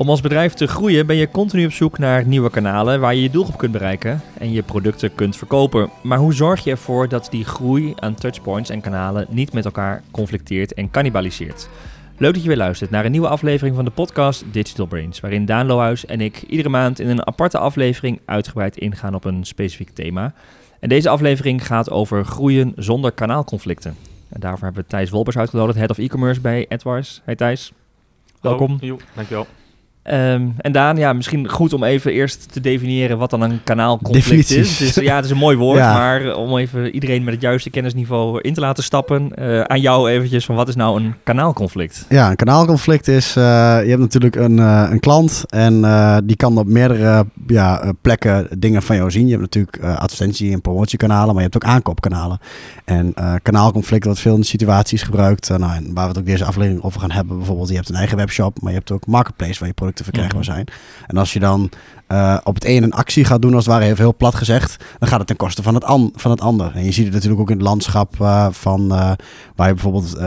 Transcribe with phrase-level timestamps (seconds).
[0.00, 3.22] Om als bedrijf te groeien ben je continu op zoek naar nieuwe kanalen waar je
[3.22, 5.90] je doelgroep kunt bereiken en je producten kunt verkopen.
[6.02, 10.02] Maar hoe zorg je ervoor dat die groei aan touchpoints en kanalen niet met elkaar
[10.10, 11.68] conflicteert en cannibaliseert?
[12.16, 15.44] Leuk dat je weer luistert naar een nieuwe aflevering van de podcast Digital Brains, waarin
[15.44, 19.90] Daan Lohuis en ik iedere maand in een aparte aflevering uitgebreid ingaan op een specifiek
[19.90, 20.34] thema.
[20.78, 23.96] En deze aflevering gaat over groeien zonder kanaalconflicten.
[24.28, 27.20] En daarvoor hebben we Thijs Wolbers uitgenodigd, Head of E-Commerce bij Edwards.
[27.24, 27.72] Hey Thijs,
[28.40, 28.78] welkom.
[28.80, 29.46] Jo, dankjewel.
[30.04, 34.50] Um, en Daan, ja, misschien goed om even eerst te definiëren wat dan een kanaalconflict
[34.50, 34.76] is.
[34.76, 35.92] Dus, ja, het is een mooi woord, Ja.
[35.92, 40.10] maar om even iedereen met het juiste kennisniveau in te laten stappen, eh, aan jou
[40.10, 42.06] eventjes van wat is nou een kanaalconflict?
[42.08, 43.42] Ja, een kanaalconflict is, eh,
[43.82, 45.80] je hebt natuurlijk een, eh, een klant en
[46.24, 49.24] die kan op meerdere ja, plekken dingen van jou zien.
[49.24, 52.38] Je hebt natuurlijk advertentie- en promotiekanalen, maar je hebt ook aankoopkanalen.
[52.84, 55.48] En kanaalconflict wordt veel in situaties gebruikt.
[55.48, 57.94] nou, en waar we het ook deze aflevering over gaan hebben, bijvoorbeeld je hebt een
[57.94, 60.52] eigen webshop, maar je hebt ook marketplace waar je producten verkrijgbaar Mhm.
[60.52, 60.66] zijn.
[61.06, 61.70] En als je dan
[62.06, 64.84] eh, op het een een actie gaat doen, als het ware even heel plat gezegd,
[64.98, 66.72] dan gaat het ten koste van het, an van het ander.
[66.74, 69.12] En je ziet het natuurlijk ook in het landschap eh, van eh,
[69.56, 70.20] waar je bijvoorbeeld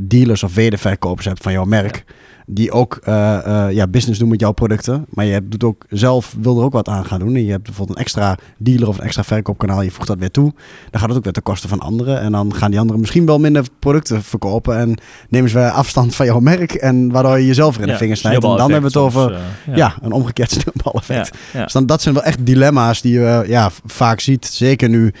[0.00, 2.04] dealers of wederverkopers hebt van jouw merk.
[2.48, 5.06] Die ook eh, eh, ja, business doen met jouw producten.
[5.08, 7.34] Maar je doet ook zelf, wil er ook wat aan gaan doen.
[7.34, 9.82] En je hebt bijvoorbeeld een extra dealer of een extra verkoopkanaal.
[9.82, 10.52] Je voegt dat weer toe.
[10.90, 12.20] Dan gaat het ook weer ten koste van anderen.
[12.20, 14.78] En dan gaan die anderen misschien wel minder producten verkopen.
[14.78, 16.72] En nemen ze weer afstand van jouw merk.
[16.72, 18.44] En waardoor je jezelf weer in de Ja, vingers snijdt.
[18.44, 19.94] En dan hebben we het over soms, eh, ja.
[20.02, 21.30] een omgekeerd sneeuwbaleffect.
[21.52, 21.64] Ja, ja.
[21.64, 24.46] Dus dan, dat zijn wel echt dilemma's die je ja, vaak ziet.
[24.46, 25.12] Zeker nu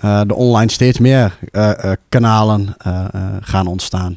[0.00, 1.38] de online steeds meer
[2.08, 2.74] kanalen
[3.40, 4.16] gaan ontstaan.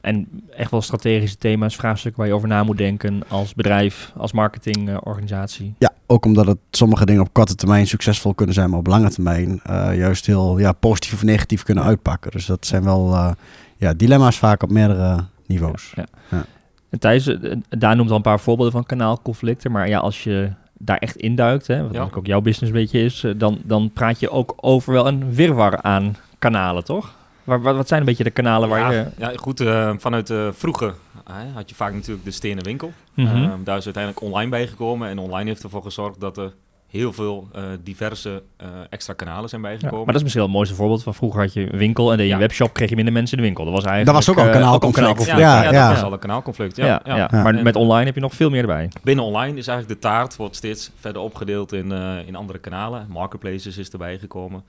[0.00, 4.32] En echt wel strategische thema's, vraagstukken waar je over na moet denken als bedrijf, als
[4.32, 5.74] marketingorganisatie.
[5.78, 9.10] Ja, ook omdat het sommige dingen op korte termijn succesvol kunnen zijn, maar op lange
[9.10, 12.30] termijn eh, juist heel ja, positief of negatief kunnen uitpakken.
[12.30, 13.30] Dus dat zijn wel eh,
[13.76, 15.92] ja, dilemma's vaak op meerdere niveaus.
[15.96, 16.04] Ja.
[16.30, 16.44] Ja.
[16.90, 20.50] En Thijs, eh, Daan noemt al een paar voorbeelden van kanaalconflicten, maar ja, als je
[20.78, 22.08] daar echt induikt, hè, wat Ja.
[22.14, 25.82] ook jouw business een beetje is, dan, dan praat je ook over wel een wirwar
[25.82, 27.18] aan kanalen, toch?
[27.50, 29.06] Waar, wat, wat zijn een beetje de kanalen waar ja, je...
[29.18, 30.94] ja, goed, eh, vanuit de vroege
[31.26, 32.92] eh, had je vaak natuurlijk de stenen winkel.
[33.14, 33.26] Mhm.
[33.26, 35.08] Ehm, daar is uiteindelijk online bijgekomen.
[35.08, 36.54] En online heeft ervoor gezorgd dat er
[36.90, 39.96] heel veel eh, diverse eh, extra kanalen zijn Ja, bijgekomen.
[39.96, 42.16] maar dat is misschien wel het mooiste voorbeeld van vroeger had je een winkel en
[42.16, 42.38] deed je Ja.
[42.38, 43.64] webshop, kreeg je minder mensen in de winkel.
[43.64, 44.16] Dat was eigenlijk...
[44.16, 45.26] Dat was ook al een kanaalconflict.
[45.26, 45.88] ja, Ja, ja, ja.
[45.88, 46.76] dat is al een kanaalconflict.
[46.76, 47.28] Ja, Ja, ja, ja.
[47.32, 47.42] Ja.
[47.42, 48.88] maar En met online heb je nog veel meer erbij.
[49.02, 53.06] Binnen online is eigenlijk de taart wordt steeds verder opgedeeld in, eh, in andere kanalen.
[53.08, 54.62] Marketplaces is erbij gekomen.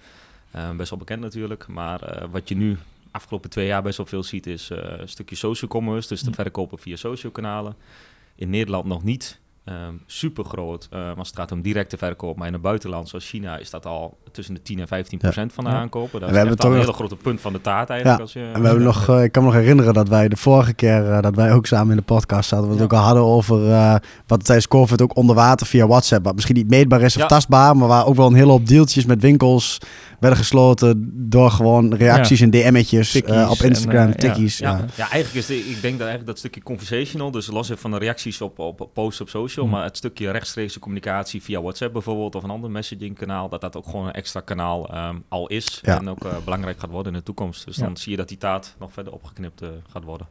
[0.52, 1.68] Eh, best wel bekend natuurlijk.
[1.68, 2.78] Maar eh, wat je nu
[3.12, 6.08] afgelopen twee jaar best wel veel ziet is eh, een stukje social commerce.
[6.08, 6.36] Dus de Hm.
[6.36, 7.76] verkopen via social kanalen.
[8.36, 9.40] In Nederland nog niet
[10.06, 12.38] super groot als het gaat om directe verkoop.
[12.38, 15.54] Maar in het buitenland zoals China is dat al tussen de 10 en 15 procent
[15.54, 15.76] van de Ja.
[15.76, 16.20] aankopen.
[16.20, 18.22] Dat En is we echt een hele grote punt van de taart eigenlijk.
[18.22, 20.38] Als je, En we hebben nog, eh, ik kan me nog herinneren dat wij de
[20.38, 23.00] vorige keer eh, dat wij ook samen in de podcast zaten, we het ook al
[23.00, 23.96] hadden over eh,
[24.28, 27.28] wat tijdens COVID ook onder water via WhatsApp, wat misschien niet meetbaar is of Ja.
[27.28, 29.78] tastbaar, maar waar ook wel een hele hoop deeltjes met winkels
[30.20, 34.14] werden gesloten door gewoon reacties en DM'tjes eh, op Instagram, en, ja.
[34.14, 34.58] tikkies.
[34.58, 34.86] Ja, Ja.
[34.96, 35.10] ja.
[35.10, 37.98] eigenlijk is de, ik denk dat eigenlijk dat stukje conversational, dus los even van de
[37.98, 39.74] reacties op, op posts op social, Hmm.
[39.76, 43.78] maar het stukje rechtstreekse communicatie via WhatsApp bijvoorbeeld of een ander messaging kanaal, dat dat
[43.78, 46.00] ook gewoon extra kanaal ehm, al is Ja.
[46.00, 47.66] en ook eh, belangrijk gaat worden in de toekomst.
[47.66, 47.84] Dus Ja.
[47.86, 50.28] dan zie je dat die taart nog verder opgeknipt eh, gaat worden.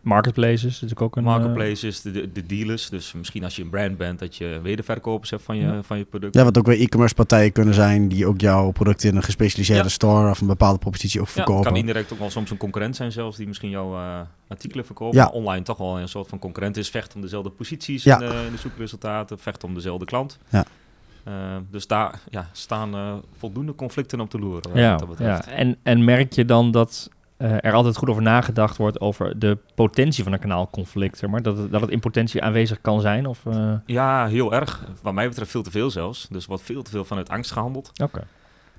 [0.00, 1.22] Marketplaces is natuurlijk ook een...
[1.24, 4.60] eh, Marketplaces, de, de, de dealers, dus misschien als je een brand bent dat je
[4.62, 5.82] wederverkopers hebt van je, Ja.
[5.82, 6.34] van je product.
[6.34, 9.82] Ja, wat ook weer e-commerce partijen kunnen zijn die ook jouw product in een gespecialiseerde
[9.82, 9.88] Ja.
[9.88, 11.64] store of een bepaalde propositie ook Ja, verkopen.
[11.64, 15.16] kan indirect ook wel soms een concurrent zijn zelfs, die misschien jouw eh, artikelen verkopen.
[15.18, 15.24] Ja.
[15.24, 16.88] Maar online toch wel een soort van concurrent is.
[16.90, 18.20] Vecht om dezelfde posities Ja.
[18.20, 20.38] in, de, in de zoekresultaten, vecht om dezelfde klant.
[20.48, 20.64] Ja.
[21.24, 21.32] Eh,
[21.70, 24.60] dus daar ja, staan eh, voldoende conflicten op de loer.
[24.72, 24.82] eh,
[25.26, 25.46] Ja.
[25.46, 29.58] En, en merk je dan dat eh, er altijd goed over nagedacht wordt over de
[29.74, 31.42] potentie van een kanaalconflict, zeg maar?
[31.42, 33.26] Dat het, dat het in potentie aanwezig kan zijn?
[33.26, 33.42] Of,
[33.86, 34.84] Ja, heel erg.
[35.02, 36.28] Wat mij betreft veel te veel zelfs.
[36.30, 37.90] Dus wordt veel te veel vanuit angst gehandeld.
[38.02, 38.22] Oké.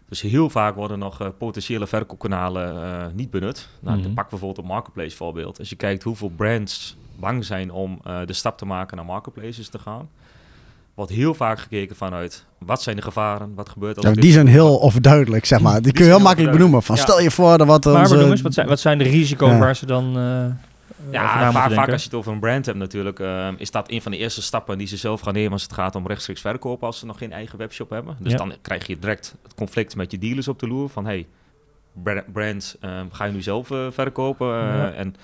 [0.10, 3.70] Dus heel vaak worden nog potentiële verkoopkanalen niet benut.
[3.80, 4.14] Nou, Mhm.
[4.14, 5.60] Pak bijvoorbeeld een marketplace voorbeeld.
[5.60, 9.80] Als je kijkt hoeveel brands bang zijn om de stap te maken naar marketplaces te
[9.80, 10.10] gaan.
[10.96, 14.32] Wordt heel vaak gekeken vanuit wat zijn de gevaren, wat gebeurt als Ja, ik die
[14.32, 15.74] zijn heel overduidelijk, zeg maar.
[15.74, 16.84] Die Die kun je heel makkelijk benoemen.
[16.84, 17.02] Van, Ja.
[17.02, 18.16] Stel je voor dat wat Maar onze...
[18.16, 19.58] benoem eens, wat zijn, wat zijn de risico's Ja.
[19.58, 20.46] waar ze dan eh
[21.12, 24.02] Ja, vaak, vaak als je het over een brand hebt natuurlijk, eh, is dat een
[24.02, 26.88] van de eerste stappen die ze zelf gaan nemen als het gaat om rechtstreeks verkopen
[26.88, 28.16] als ze nog geen eigen webshop hebben.
[28.20, 28.38] Dus Ja.
[28.38, 31.26] dan krijg je direct het conflict met je dealers op de loer van hey,
[32.04, 34.48] bra- brand, eh, ga je nu zelf eh, verkopen?
[34.48, 34.92] Eh, Ja.
[34.92, 35.16] En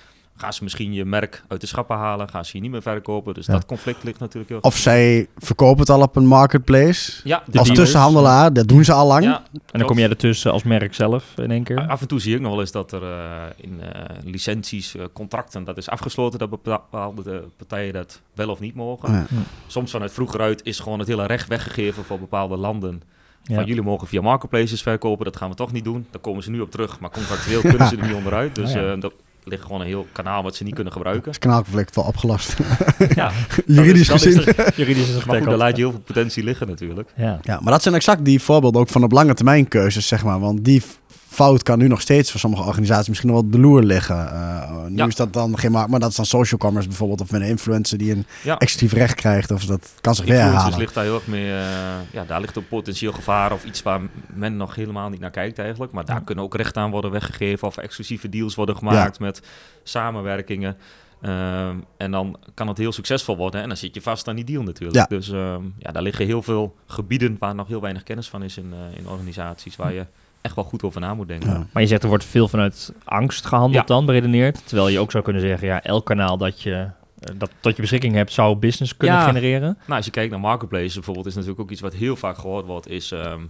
[0.42, 3.34] gaan ze misschien je merk uit de schappen halen, gaan ze je niet meer verkopen.
[3.34, 3.54] Dus Ja.
[3.54, 7.12] dat conflict ligt natuurlijk heel Of zij verkopen het al op een marketplace.
[7.24, 7.70] Ja, De als dealers.
[7.80, 9.24] tussenhandelaar, dat doen ze al lang.
[9.24, 11.88] Ja, En dan kom jij ertussen als merk zelf in één keer.
[11.88, 15.04] Af en toe zie ik nog wel eens dat er eh, in eh, licenties, eh,
[15.14, 19.14] contracten, dat is afgesloten dat bepaalde partijen dat wel of niet mogen.
[19.14, 19.26] Ja.
[19.68, 23.02] Soms vanuit vroeger uit is gewoon het hele recht weggegeven voor bepaalde landen.
[23.44, 23.56] Ja.
[23.56, 26.06] Van jullie mogen via marketplaces verkopen, dat gaan we toch niet doen.
[26.12, 28.56] Daar komen ze nu op terug, maar contractueel kunnen ze er niet onderuit.
[28.56, 28.96] Dus ja.
[28.96, 31.32] dat ligt gewoon een heel kanaal wat ze niet kunnen gebruiken.
[31.32, 32.56] is kanaalconflict wel opgelost.
[33.16, 33.32] Ja,
[33.66, 34.54] Juridisch dat is- gezien.
[34.76, 37.10] Juridisch is het Maar goed, daar laat je heel veel potentie liggen natuurlijk.
[37.16, 37.40] Ja.
[37.42, 40.40] Ja, maar dat zijn exact die voorbeelden ook van op lange termijn keuzes, zeg maar.
[40.40, 40.82] Want die
[41.34, 44.32] fout kan nu nog steeds voor sommige organisaties misschien nog wel de loer liggen.
[44.34, 45.06] Eh, nu Ja.
[45.08, 47.22] is dat dan geen maar dat is dan social commerce bijvoorbeeld.
[47.22, 48.58] Of met een influencer die een Ja.
[48.58, 49.52] exclusief recht krijgt.
[49.52, 51.52] Of dat kan zich Influencers ligt daar heel erg mee.
[51.52, 51.60] eh,
[52.12, 54.02] ja, daar ligt een potentieel gevaar of iets waar
[54.34, 55.92] men nog helemaal niet naar kijkt eigenlijk.
[55.92, 56.22] Maar daar Ja.
[56.26, 59.42] kunnen ook rechten aan worden weggegeven of exclusieve deals worden gemaakt met
[59.84, 60.78] samenwerkingen.
[61.22, 64.46] Ehm, en dan kan het heel succesvol worden en dan zit je vast aan die
[64.46, 64.98] deal natuurlijk.
[65.10, 65.18] Ja.
[65.18, 68.58] Dus ehm, ja, daar liggen heel veel gebieden waar nog heel weinig kennis van is
[68.58, 69.76] in, eh, in organisaties.
[69.76, 70.06] Waar je
[70.42, 71.50] echt wel goed over na moet denken.
[71.50, 71.66] Ja.
[71.72, 73.96] Maar je zegt er wordt veel vanuit angst gehandeld Ja.
[73.96, 74.68] dan, beredeneerd.
[74.68, 76.74] Terwijl je ook zou kunnen zeggen, ja, elk kanaal dat je
[77.20, 79.26] eh, dat tot je beschikking hebt, zou business kunnen Ja.
[79.26, 79.78] genereren.
[79.86, 82.66] Nou, als je kijkt naar marketplaces bijvoorbeeld, is natuurlijk ook iets wat heel vaak gehoord
[82.66, 83.42] wordt, is ehm,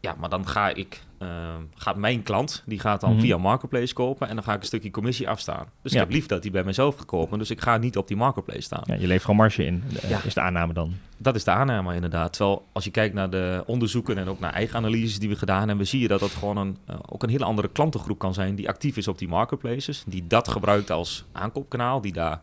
[0.00, 3.20] ja, maar dan ga ik, ehm, gaat mijn klant, die gaat dan Mhm.
[3.20, 5.66] via marketplace kopen en dan ga ik een stukje commissie afstaan.
[5.82, 5.98] Dus Ja.
[5.98, 8.16] ik heb lief dat hij bij mezelf gaat kopen, dus ik ga niet op die
[8.16, 8.82] marketplace staan.
[8.84, 10.20] Ja, je levert gewoon marge in, eh, Ja.
[10.24, 10.92] is de aanname dan.
[11.16, 12.32] Dat is de aanname inderdaad.
[12.32, 15.68] Terwijl als je kijkt naar de onderzoeken en ook naar eigen analyses die we gedaan
[15.68, 18.54] hebben, zie je dat dat gewoon een, eh, ook een hele andere klantengroep kan zijn
[18.54, 20.02] die actief is op die marketplaces.
[20.06, 22.40] Die dat gebruikt als aankoopkanaal, die daar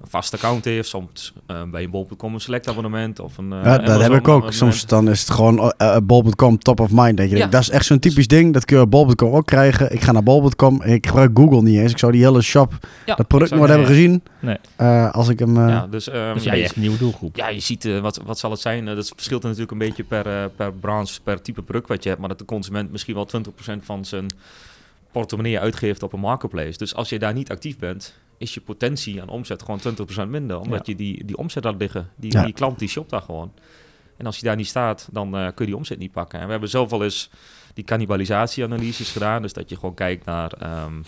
[0.00, 3.64] een vast account heeft, soms eh, bij een bol.com een select abonnement of een eh,
[3.64, 4.26] Ja, dat heb ik ook.
[4.26, 4.54] abonnement.
[4.54, 7.16] Soms dan is het gewoon eh, eh, bol.com top of mind.
[7.16, 7.36] Denk je.
[7.36, 7.46] Ja.
[7.46, 8.52] Dat is echt zo'n typisch ding.
[8.52, 9.92] Dat kun je op bol.com ook krijgen.
[9.92, 10.82] Ik ga naar bol.com.
[10.82, 11.92] Ik gebruik Google niet eens.
[11.92, 12.72] Ik zou die hele shop,
[13.06, 14.22] Ja, dat product nooit hebben gezien.
[14.40, 14.56] Nee.
[14.76, 15.56] Eh, als ik hem...
[15.68, 17.36] Ja, dus, ehm, Dus ja, je nieuwe doelgroep.
[17.36, 18.84] ja, je ziet, wat, wat zal het zijn?
[18.84, 22.20] Dat verschilt natuurlijk een beetje per, per branche, per type product wat je hebt.
[22.20, 24.26] Maar dat de consument misschien wel 20% van zijn
[25.12, 26.78] portemonnee uitgeeft op een marketplace.
[26.78, 29.80] Dus als je daar niet actief bent, is je potentie aan omzet gewoon
[30.26, 30.58] 20% minder.
[30.60, 30.92] Omdat Ja.
[30.92, 32.10] je die, die omzet laat liggen.
[32.16, 32.44] Die, Ja.
[32.44, 33.52] die klant die shopt daar gewoon.
[34.16, 36.38] En als je daar niet staat, dan eh, kun je die omzet niet pakken.
[36.38, 37.30] En we hebben zelf al eens
[37.74, 39.42] die cannibalisatieanalyses gedaan.
[39.42, 41.02] Dus dat je gewoon kijkt naar ehm,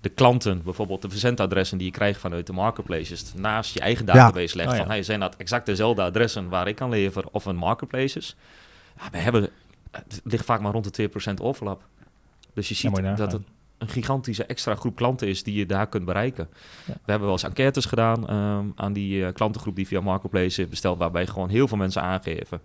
[0.00, 4.12] de klanten, bijvoorbeeld de verzendadressen die je krijgt vanuit de marketplaces, naast je eigen Ja.
[4.12, 4.68] database legt.
[4.70, 4.80] Oh ja.
[4.82, 8.36] van, hey, zijn dat exact dezelfde adressen waar ik kan leveren of een marketplaces?
[9.00, 9.48] Ja, we hebben,
[9.90, 11.82] het ligt vaak maar rond de 2% overlap.
[12.54, 13.42] Dus je ziet dat het
[13.78, 16.48] een gigantische extra groep klanten is die je daar kunt bereiken.
[16.86, 16.92] Ja.
[16.92, 20.70] We hebben wel eens enquêtes gedaan ehm, aan die eh, klantengroep die via Marketplace heeft
[20.70, 22.60] besteld, waarbij gewoon heel veel mensen aangeven.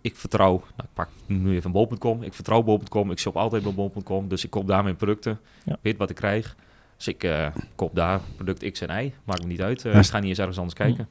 [0.00, 3.72] Ik vertrouw, nou, ik pak nu even bol.com, ik vertrouw bol.com, ik shop altijd bij
[3.74, 5.76] bol.com, dus ik koop daar mijn producten, Ja.
[5.80, 6.56] weet wat ik krijg.
[6.96, 9.84] Dus ik eh, koop daar product X en Y, maakt me niet uit.
[9.84, 9.98] Eh, Ja.
[9.98, 11.08] ik ga niet eens ergens anders kijken.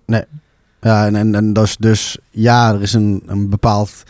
[0.82, 4.04] Ja, en, en, en dat is dus, ja, er is een, een bepaald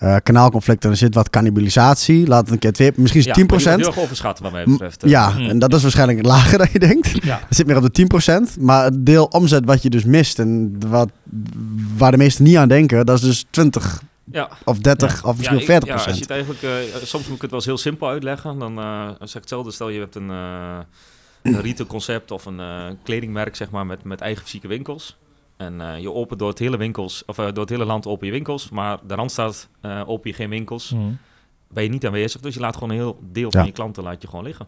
[0.00, 2.26] eh, kanaalconflict en er zit wat cannibalisatie.
[2.26, 3.46] Laat het een keer twee, misschien is Ja, het 10%.
[3.48, 5.02] die wordt heel erg overschat wat mij betreft.
[5.02, 5.10] eh.
[5.10, 5.48] Ja, Mm.
[5.48, 7.24] en dat is waarschijnlijk lager dan je denkt.
[7.24, 7.40] Ja.
[7.50, 8.56] Zit meer op de 10%.
[8.60, 11.10] Maar het deel omzet wat je dus mist en wat,
[11.96, 14.02] waar de meesten niet aan denken, dat is dus 20
[14.32, 14.48] ja.
[14.64, 15.88] of 30 of misschien ja, wel ik- 40%.
[15.88, 16.70] Ja, als je het eigenlijk, eh,
[17.02, 18.58] soms moet ik het wel eens heel simpel uitleggen.
[18.58, 18.74] Dan
[19.18, 19.70] zeg ik hetzelfde.
[19.70, 20.78] Stel je hebt een, eh
[21.42, 22.60] een retail concept of een
[23.02, 25.16] kledingmerk zeg maar, met, met eigen fysieke winkels.
[25.60, 28.26] En eh, je opent door het hele winkels, of eh, door het hele land open
[28.26, 30.90] je winkels, maar de Randstad eh open je geen winkels.
[30.92, 31.02] Mhm.
[31.72, 33.58] Ben je niet aanwezig, dus je laat gewoon een heel deel Ja.
[33.58, 34.66] van je klanten laat je gewoon liggen.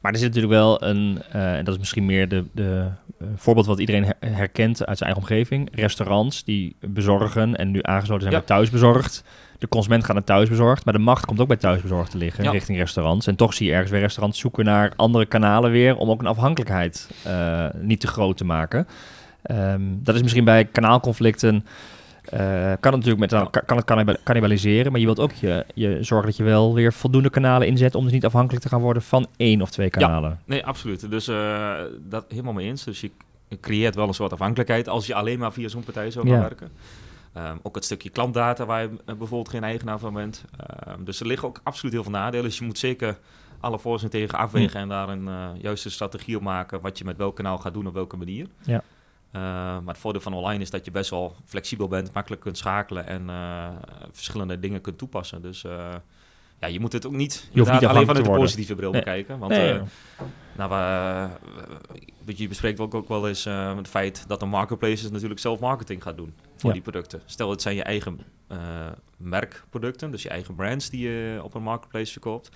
[0.00, 2.86] Maar er zit natuurlijk wel een, eh, en dat is misschien meer de, de
[3.18, 5.68] eh, voorbeeld wat iedereen her- herkent uit zijn eigen omgeving.
[5.72, 8.38] Restaurants die bezorgen en nu aangesloten zijn Ja.
[8.46, 9.24] bij thuisbezorgd.
[9.58, 12.50] De consument gaat naar thuisbezorgd, maar de macht komt ook bij thuisbezorgd te liggen Ja.
[12.50, 13.26] richting restaurants.
[13.26, 16.26] En toch zie je ergens weer restaurants zoeken naar andere kanalen weer om ook een
[16.26, 18.86] afhankelijkheid eh, niet te groot te maken.
[19.42, 21.66] Ehm, dat is misschien bij kanaalconflicten.
[22.24, 22.38] eh,
[22.80, 23.48] kan het natuurlijk met Ja.
[23.66, 26.92] kan het cannibal- cannibaliseren, maar je wilt ook je, je zorgen dat je wel weer
[26.92, 30.40] voldoende kanalen inzet om dus niet afhankelijk te gaan worden van één of twee kanalen.
[30.44, 31.10] Nee, absoluut.
[31.10, 31.74] Dus eh,
[32.08, 32.84] dat helemaal mee eens.
[32.84, 33.10] Dus je
[33.60, 36.40] creëert wel een soort afhankelijkheid als je alleen maar via zo'n partij zou gaan Ja.
[36.42, 36.68] werken.
[37.32, 40.44] Ehm, ook het stukje klantdata waar je eh, bijvoorbeeld geen eigenaar van bent.
[40.56, 42.44] Ehm, dus er liggen ook absoluut heel veel nadelen.
[42.44, 43.18] Dus je moet zeker
[43.60, 45.28] alle voor's en tegen afwegen en daar een
[45.60, 48.46] juiste strategie op maken wat je met welk kanaal gaat doen op welke manier.
[48.62, 48.82] Ja.
[49.32, 52.58] Ehm, maar het voordeel van online is dat je best wel flexibel bent, makkelijk kunt
[52.58, 53.68] schakelen en eh,
[54.12, 55.42] verschillende dingen kunt toepassen.
[55.42, 55.94] Dus eh,
[56.60, 59.00] ja, je moet het ook niet, niet inderdaad alleen afhankelijk vanuit de positieve bril Nee.
[59.00, 59.38] bekijken.
[59.38, 59.82] Want Nee, eh,
[60.56, 61.30] nou,
[62.24, 66.02] je bespreekt ook, ook wel eens eh, het feit dat een marketplace natuurlijk zelf marketing
[66.02, 66.72] gaat doen voor Ja.
[66.72, 67.20] die producten.
[67.24, 68.58] Stel, het zijn je eigen eh,
[69.16, 72.50] merkproducten, dus je eigen brands die je op een marketplace verkoopt.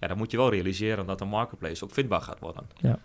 [0.00, 2.68] Ja, dan moet je wel realiseren dat een marketplace ook vindbaar gaat worden.
[2.80, 2.98] Ja.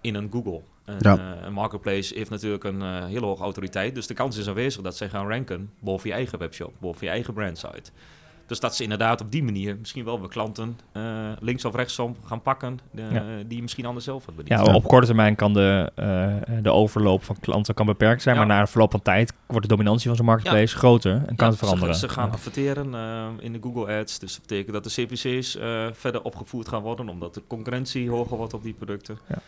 [0.00, 0.60] In een Google.
[0.84, 1.16] En, Ja.
[1.16, 3.94] eh, een marketplace heeft natuurlijk een eh, hele hoge autoriteit.
[3.94, 7.12] Dus de kans is aanwezig dat zij gaan ranken boven je eigen webshop, boven je
[7.12, 7.90] eigen brandsite.
[8.46, 11.02] Dus dat ze inderdaad op die manier misschien wel weer klanten eh,
[11.40, 13.22] links of rechtsom gaan pakken Ja.
[13.46, 14.60] die je misschien anders zelf had bediend.
[14.66, 18.40] Ja, op korte termijn kan de, eh, de overloop van klanten kan beperkt zijn, Ja.
[18.44, 21.34] maar na een verloop van tijd wordt de dominantie van zo'n marketplace groter en kan
[21.36, 21.94] Ja, het veranderen.
[21.94, 22.32] Ze, ze gaan Ja.
[22.32, 22.94] adverteren
[23.40, 24.18] in de Google Ads.
[24.18, 28.36] Dus dat betekent dat de CPC's eh, verder opgevoerd gaan worden, omdat de concurrentie hoger
[28.36, 29.18] wordt op die producten.
[29.28, 29.38] Ja.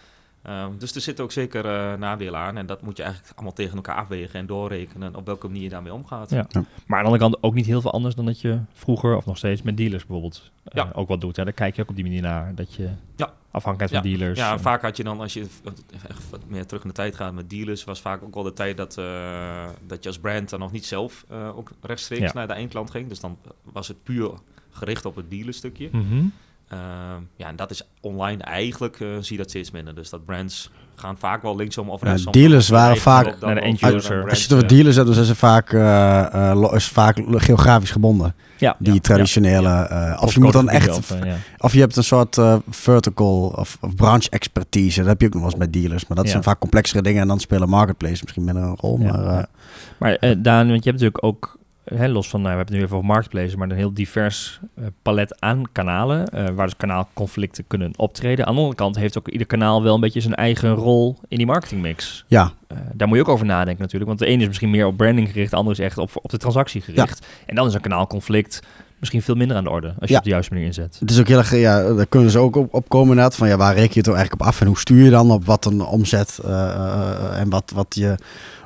[0.42, 2.56] Ehm, dus er zitten ook zeker eh, nadelen aan.
[2.56, 5.68] En dat moet je eigenlijk allemaal tegen elkaar afwegen en doorrekenen op welke manier je
[5.68, 6.30] daarmee omgaat.
[6.30, 6.46] Ja.
[6.52, 6.62] Maar
[6.98, 9.36] aan de andere kant ook niet heel veel anders dan dat je vroeger of nog
[9.36, 10.90] steeds met dealers bijvoorbeeld eh, Ja.
[10.94, 11.36] ook wat doet.
[11.36, 11.44] Hè.
[11.44, 13.32] Daar kijk je ook op die manier naar, dat je Ja.
[13.50, 14.38] afhankelijk van dealers.
[14.38, 15.46] Ja, en- vaak had je dan, als je
[16.08, 18.52] echt wat meer terug in de tijd gaat met dealers, was vaak ook wel de
[18.52, 22.32] tijd dat, eh, dat je als brand dan nog niet zelf eh, ook rechtstreeks Ja.
[22.34, 23.08] naar de eindklant ging.
[23.08, 24.30] Dus dan was het puur
[24.70, 25.90] gericht op het dealerstukje.
[25.92, 26.24] Ehm,
[27.36, 29.94] ja, en dat is online eigenlijk, eh, zie je dat steeds minder.
[29.94, 32.32] Dus dat brands gaan vaak wel linksom of Ja, rechtsom.
[32.32, 34.28] dealers waren vaak- Naar de end verder user.
[34.30, 38.34] Als je het dealers hebt, dan zijn ze vaak, eh, eh, is vaak geografisch gebonden.
[38.58, 39.68] Ja, Die ja, traditionele.
[39.68, 39.88] ja.
[40.14, 40.96] eh, of je moet dan echt.
[40.96, 41.36] of, eh, ja.
[41.58, 44.98] Of je hebt een soort eh, vertical of, of branch expertise.
[44.98, 46.06] Dat heb je ook nog wel eens met dealers.
[46.06, 46.30] Maar dat Ja.
[46.32, 47.22] zijn vaak complexere dingen.
[47.22, 48.98] En dan spelen marketplace misschien minder een rol.
[49.00, 49.46] Ja, maar, eh, ja.
[49.98, 51.58] Maar eh, Daan, want je hebt natuurlijk ook,
[51.94, 54.60] hè, los van, nou, we hebben het nu even over marketplaces, maar een heel divers
[54.74, 58.46] eh, palet aan kanalen, eh, waar dus kanaalconflicten kunnen optreden.
[58.46, 61.36] Aan de andere kant heeft ook ieder kanaal wel een beetje zijn eigen rol in
[61.36, 62.24] die marketingmix.
[62.28, 64.86] ja, Eh, daar moet je ook over nadenken natuurlijk, want de ene is misschien meer
[64.86, 67.26] op branding gericht, de andere is echt op, op de transactie gericht.
[67.46, 68.60] En dan is een kanaalconflict
[68.98, 70.18] misschien veel minder aan de orde, als je Ja.
[70.18, 70.96] op de juiste manier inzet.
[71.00, 71.56] het is ook heel erg.
[71.56, 73.36] Ja, daar kunnen ze ook op, op komen inderdaad.
[73.36, 74.60] Van ja, waar reken je het nou eigenlijk op af?
[74.60, 76.38] En hoe stuur je dan op wat een omzet
[77.34, 78.14] en wat, wat, je,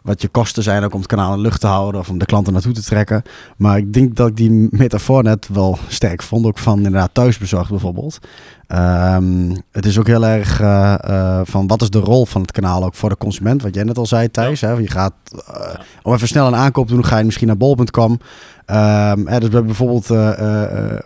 [0.06, 2.26] wat je kosten zijn ook om het kanaal in lucht te houden of om de
[2.26, 3.22] klanten naartoe te trekken.
[3.56, 6.46] Maar ik denk dat ik die metafoor net wel sterk vond.
[6.46, 8.18] Ook van inderdaad thuisbezorgd bijvoorbeeld.
[8.66, 12.52] Ehm, het is ook heel erg eh, eh, van wat is de rol van het
[12.52, 13.62] kanaal ook voor de consument.
[13.62, 14.60] Wat jij net al zei Thijs.
[14.60, 14.72] Hè?
[14.72, 15.12] Je gaat
[15.46, 18.18] eh, om even snel een aankoop te doen, ga je misschien naar bol.com.
[18.66, 20.10] Ehm, hè, dus we hebben bijvoorbeeld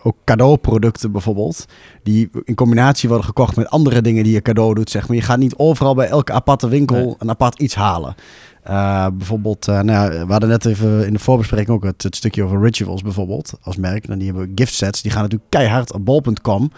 [0.02, 1.64] ook cadeauproducten bijvoorbeeld.
[2.02, 4.90] Die in combinatie worden gekocht met andere dingen die je cadeau doet.
[4.90, 5.16] Zeg maar.
[5.16, 7.14] Je gaat niet overal bij elke aparte winkel Nee.
[7.19, 8.14] een apart iets halen.
[8.62, 12.17] Eh, bijvoorbeeld, eh, nou ja, we hadden net even in de voorbespreking ook het, het
[12.17, 14.09] stukje over Rituals bijvoorbeeld als merk.
[14.09, 15.02] En die hebben gift sets.
[15.02, 16.73] Die gaan natuurlijk keihard op bol.com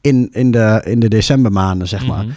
[0.00, 2.24] in, in, de, in de decembermaanden, zeg maar.
[2.24, 2.32] Mhm.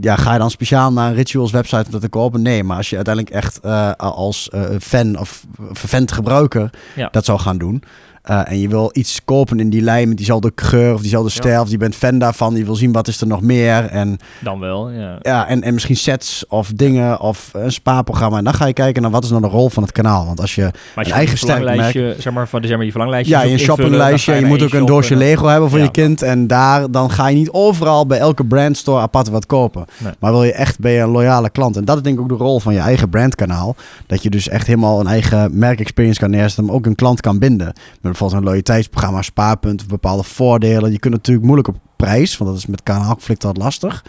[0.00, 2.42] Ja, ga je dan speciaal naar een Rituals website om dat te kopen?
[2.42, 4.50] Nee, maar als je uiteindelijk echt eh, als
[4.80, 7.08] fan of vervent gebruiker Ja.
[7.10, 7.82] dat zou gaan doen.
[8.26, 11.34] Eh, en je wil iets kopen in die lijn met diezelfde geur of diezelfde Ja.
[11.40, 11.62] stijl.
[11.62, 12.56] Of je bent fan daarvan.
[12.56, 13.84] Je wil zien wat is er nog meer.
[13.84, 15.18] En, Dan wel, ja.
[15.22, 18.38] ja, en, en misschien sets of dingen of een spaarprogramma.
[18.38, 20.26] En dan ga je kijken naar wat is nou de rol van het kanaal.
[20.26, 22.84] Want als je Maar als Een je eigen een sterk zeg maar, van, zeg maar
[22.84, 24.32] je verlanglijstje ja, je invullen, shoppinglijstje.
[24.32, 25.84] dan Je moet ook een doosje Lego hebben voor Ja.
[25.84, 26.22] je kind.
[26.22, 29.84] En daar dan ga je niet overal bij elke brandstore apart wat kopen.
[29.98, 30.12] Nee.
[30.18, 31.76] Maar wil je echt ben je een loyale klant.
[31.76, 33.76] En dat is denk ik ook de rol van je eigen brandkanaal.
[34.06, 36.64] Dat je dus echt helemaal een eigen merkexperience kan neerzetten.
[36.64, 37.66] Maar ook een klant kan binden.
[37.66, 40.92] Met bijvoorbeeld een loyaliteitsprogramma, spaarpunt, of bepaalde voordelen.
[40.92, 42.36] Je kunt natuurlijk moeilijk op prijs.
[42.36, 44.04] Want dat is met kanaalconflict altijd lastig.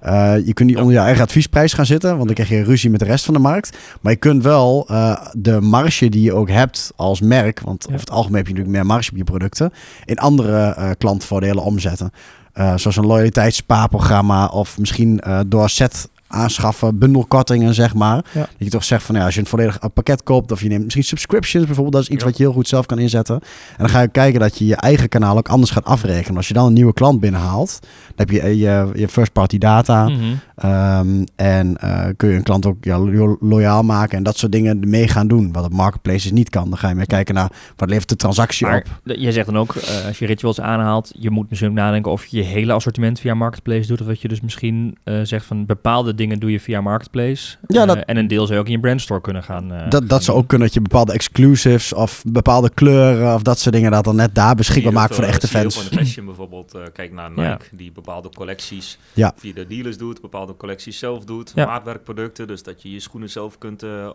[0.00, 2.90] Eh, je kunt niet onder je eigen adviesprijs gaan zitten, want dan krijg je ruzie
[2.90, 3.76] met de rest van de markt.
[4.00, 7.88] Maar je kunt wel eh, de marge die je ook hebt als merk, want Ja.
[7.88, 9.72] over het algemeen heb je natuurlijk meer marge op je producten,
[10.04, 12.10] in andere eh klantvoordelen omzetten.
[12.54, 18.24] Zoals een loyaliteitsspaarprogramma of misschien door set aanschaffen, bundelkortingen zeg maar.
[18.32, 18.40] Ja.
[18.40, 20.82] Dat je toch zegt van ja, als je een volledig pakket koopt of je neemt
[20.84, 22.28] misschien subscriptions bijvoorbeeld, dat is iets Ja.
[22.28, 23.34] wat je heel goed zelf kan inzetten.
[23.34, 26.36] En dan ga je kijken dat je je eigen kanaal ook anders gaat afrekenen.
[26.36, 27.88] Als je dan een nieuwe klant binnenhaalt, dan
[28.26, 30.08] heb je eh, je, je first party data.
[30.08, 30.20] Mhm.
[30.56, 34.52] Ehm, en eh, kun je een klant ook ja, lo- loyaal maken en dat soort
[34.52, 35.52] dingen mee gaan doen.
[35.52, 36.68] Wat op marketplaces niet kan.
[36.68, 39.16] Dan ga je meer kijken naar wat levert de transactie Maar op.
[39.16, 42.26] jij zegt dan ook, eh, als je rituals aanhaalt, je moet misschien ook nadenken of
[42.26, 44.00] je je hele assortiment via Marketplace doet.
[44.00, 47.56] Of dat je dus misschien eh, zegt van bepaalde dingen doe je via Marketplace.
[47.66, 49.72] Ja, Eh, en een deel zou je ook in je brandstore kunnen gaan.
[49.72, 53.42] eh, Dat, gaan dat zou ook kunnen dat je bepaalde exclusives of bepaalde kleuren of
[53.42, 55.58] dat soort dingen dat dan net daar beschikbaar je maakt voor de heel echte je
[55.62, 55.74] fans.
[55.74, 56.74] heel in de fashion bijvoorbeeld.
[56.74, 57.58] eh, kijk naar Nike, Ja.
[57.72, 59.32] die bepaalde collecties Ja.
[59.36, 61.52] via de dealers doet, bepaalde collecties zelf doet.
[61.54, 61.66] Ja.
[61.66, 64.10] Maatwerkproducten, dus dat je je schoenen zelf kunt eh, eh,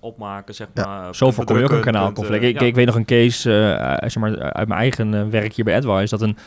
[0.00, 0.84] opmaken, zeg Ja.
[0.86, 1.14] maar.
[1.14, 2.42] Zo voorkom je ook een kanaalconflict.
[2.44, 5.22] ik, eh, ik weet nog een case eh, eh, zeg maar, uit mijn eigen eh,
[5.30, 6.42] werk hier bij Advice, dat een eh,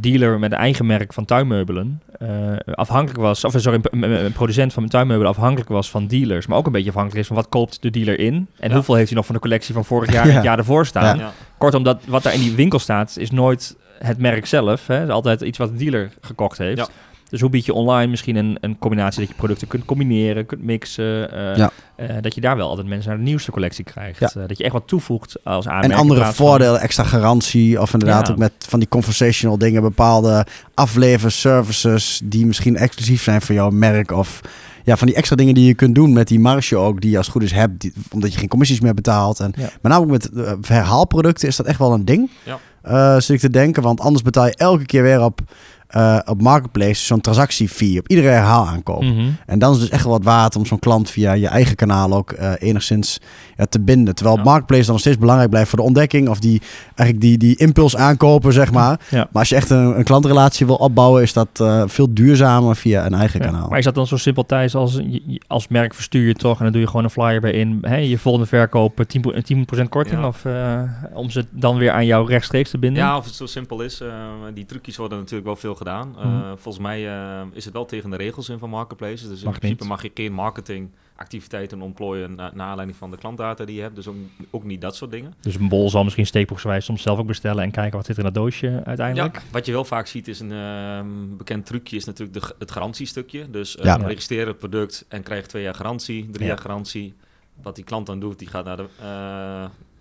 [0.00, 2.28] dealer met een eigen merk van tuinmeubelen eh,
[2.74, 6.66] afhankelijk was, of eh, sorry, een, producent van tuinmeubelen afhankelijk was van dealers, maar ook
[6.66, 8.74] een beetje afhankelijk is van wat koopt de dealer in en Ja.
[8.74, 10.34] hoeveel heeft hij nog van de collectie van vorig jaar en Ja.
[10.34, 11.16] het jaar ervoor staan.
[11.18, 11.22] ja.
[11.24, 11.32] Ja.
[11.58, 14.86] Kortom, dat, wat daar in die winkel staat is nooit het merk zelf.
[14.86, 14.94] Hè?
[14.94, 16.90] Het is altijd iets wat de dealer gekocht heeft.
[17.28, 20.62] Dus hoe bied je online misschien een, een combinatie dat je producten kunt combineren, kunt
[20.62, 21.32] mixen.
[21.32, 21.70] eh, Ja.
[21.96, 24.18] eh, dat je daar wel altijd mensen naar de nieuwste collectie krijgt.
[24.20, 24.30] Ja.
[24.34, 25.92] Eh, dat je echt wat toevoegt als aanmerk.
[25.92, 27.80] En andere van- voordelen, extra garantie.
[27.80, 28.32] Of inderdaad Ja.
[28.32, 29.82] ook met van die conversational dingen.
[29.82, 34.10] Bepaalde aflevers, services die misschien exclusief zijn voor jouw merk.
[34.10, 34.40] Of
[34.84, 37.00] ja, van die extra dingen die je kunt doen met die marge ook.
[37.00, 37.80] Die je als het goed is hebt.
[37.80, 39.40] Die, omdat je geen commissies meer betaalt.
[39.40, 39.62] En Ja.
[39.62, 42.30] met name ook met eh, herhaalproducten is dat echt wel een ding.
[42.44, 42.58] Ja.
[42.82, 43.82] Eh, zit ik te denken.
[43.82, 45.40] Want anders betaal je elke keer weer op,
[45.88, 47.98] eh, op Marketplace zo'n transactiefee.
[47.98, 49.02] Op iedere herhaal aankoop.
[49.02, 49.28] Mhm.
[49.46, 51.76] En dan is het dus echt wel wat waard om zo'n klant via je eigen
[51.76, 53.20] kanaal ook eh, enigszins
[53.56, 54.14] ja, te binden.
[54.14, 54.42] Terwijl Ja.
[54.42, 56.60] Marketplace dan nog steeds belangrijk blijft voor de ontdekking of die,
[56.94, 59.00] eigenlijk die, die impuls aankopen, zeg maar.
[59.10, 59.16] Ja.
[59.18, 63.06] Maar als je echt een, een klantrelatie wil opbouwen, is dat eh, veel duurzamer via
[63.06, 63.68] een eigen Ja, kanaal.
[63.68, 65.00] Maar is dat dan zo simpel, Thijs, als,
[65.46, 67.78] als merk verstuur je toch en dan doe je gewoon een flyer bij in.
[67.82, 70.26] Hè, je volgende verkoop eh, 10%, pro- 10 korting Ja.
[70.26, 70.80] of eh,
[71.14, 73.02] om ze dan weer aan jou rechtstreeks te binden?
[73.02, 74.00] Ja, of het zo simpel is.
[74.00, 74.08] eh,
[74.54, 76.14] die trucjes worden natuurlijk wel veel gedaan.
[76.18, 76.56] Eh, Mhm.
[76.56, 79.28] volgens mij eh, is het wel tegen de regels in van marketplaces.
[79.28, 79.90] Dus in Mag principe niet.
[79.92, 83.94] mag je geen marketingactiviteiten ontplooien na, naar aanleiding van de klantdata die je hebt.
[83.94, 84.14] Dus ook,
[84.50, 85.34] ook niet dat soort dingen.
[85.40, 88.24] Dus een bol zal misschien steekproefsgewijs soms zelf ook bestellen en kijken wat zit er
[88.24, 89.34] in dat doosje uiteindelijk.
[89.36, 91.06] Ja, wat je wel vaak ziet is een ehm,
[91.36, 93.50] bekend trucje is natuurlijk de, het garantiestukje.
[93.50, 93.96] Dus eh, Ja.
[93.96, 96.52] registreer het product en krijg twee jaar garantie, drie Ja.
[96.52, 97.14] jaar garantie.
[97.62, 98.86] Wat die klant dan doet, die gaat naar de,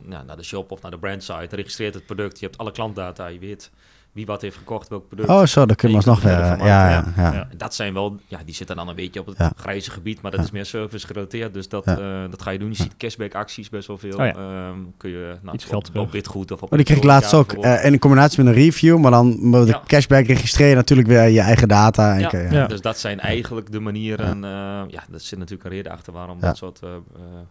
[0.10, 2.40] ja, naar de shop of naar de brandsite, registreert het product.
[2.40, 3.72] Je hebt alle klantdata, je weet
[4.18, 5.30] wie wat heeft gekocht, welk product.
[5.30, 6.52] Oh, zo, dan kun je Je maar alsnog kunt weer.
[6.52, 7.34] er eh, Ja, ja, verder ja.
[7.34, 7.48] Ja.
[7.58, 9.52] Dat zijn wel, ja, die zitten dan een beetje op het Ja.
[9.56, 10.46] grijze gebied, maar dat Ja.
[10.46, 11.54] is meer service gerelateerd.
[11.54, 11.98] Dus dat, Ja.
[11.98, 12.70] eh, dat ga je doen.
[12.70, 14.18] Je ziet cashback acties best wel veel.
[14.18, 14.34] Oh ja.
[14.36, 16.02] Ehm, kun je nou, Iets op- geld terug.
[16.02, 18.62] op witgoed of op Maar die kreeg ik laatst ook eh, in combinatie met een
[18.62, 19.82] review, maar dan de Ja.
[19.88, 22.14] cashback registreer je natuurlijk weer je eigen data.
[22.14, 22.28] En Ja.
[22.28, 22.68] kun je- Ja.
[22.68, 24.44] Dus dat zijn eigenlijk de manieren.
[24.44, 24.50] eh
[24.88, 26.48] ja, er zit natuurlijk een reden achter waarom Ja.
[26.48, 26.96] dat soort eh, eh,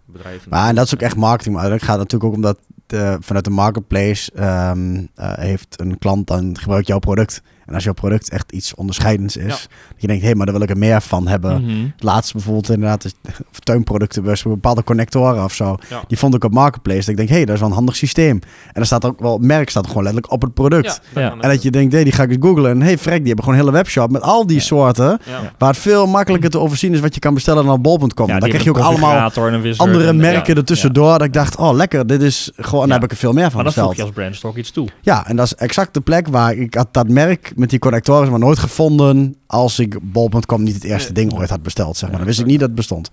[0.04, 0.50] bedrijven.
[0.50, 1.54] Maar en dat is ook echt marketing.
[1.54, 5.98] Maar uiteindelijk gaat het natuurlijk ook omdat de, vanuit de marketplace ehm, eh, heeft een
[5.98, 7.42] klant dan gebruikt jouw product.
[7.66, 9.48] En als jouw product echt iets onderscheidends is, Ja.
[9.50, 11.64] dat je denkt, hé, maar daar wil ik er meer van hebben.
[11.94, 13.14] Het laatste bijvoorbeeld inderdaad, is-
[13.52, 15.76] of tuinproducten, dus bepaalde connectoren of zo.
[15.88, 16.02] Ja.
[16.08, 16.98] Die vond ik op Marketplace.
[17.00, 18.38] Dat ik denk, hé, dat is wel een handig systeem.
[18.72, 21.00] En er staat ook wel, het merk staat gewoon letterlijk op het product.
[21.14, 21.30] Ja.
[21.40, 22.70] En dat je denkt, hé, die ga ik eens googlen.
[22.70, 24.62] En hey, frek, die hebben gewoon een hele webshop met al die Ja.
[24.62, 25.18] soorten.
[25.24, 25.52] Ja.
[25.58, 28.26] Waar het veel makkelijker te overzien is wat je kan bestellen dan op bol.com.
[28.28, 29.30] Ja, dan krijg je ook allemaal
[29.76, 30.60] andere en- merken ja.
[30.60, 31.12] ertussendoor.
[31.18, 33.54] Dat ik dacht, oh lekker, dit is gewoon, daar heb ik er veel meer van
[33.54, 33.96] Maar dan voeg besteld.
[33.96, 34.88] je als brand toch iets toe.
[35.02, 38.30] Ja, en dat is exact de plek waar ik had dat merk met die connectoren
[38.30, 41.96] maar nooit gevonden als ik bol.com niet het eerste ding ooit had besteld.
[41.96, 42.18] Zeg maar.
[42.18, 43.10] Dan wist ik niet dat het bestond.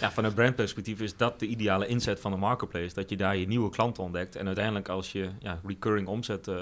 [0.00, 2.94] Ja, vanuit brandperspectief is dat de ideale inzet van de marketplace.
[2.94, 4.36] Dat je daar je nieuwe klanten ontdekt.
[4.36, 6.54] En uiteindelijk als je ja, recurring omzet eh,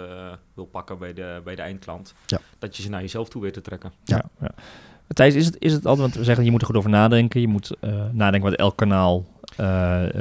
[0.55, 2.41] wil pakken bij de, bij de eindklant, Ja.
[2.59, 3.93] dat je ze naar jezelf toe weet te trekken.
[4.05, 4.25] Ja.
[4.41, 4.51] Ja.
[5.09, 6.91] Ja, Thijs, is het, is het altijd, want we zeggen je moet er goed over
[6.91, 7.41] nadenken.
[7.41, 9.25] Je moet eh, nadenken wat elk kanaal,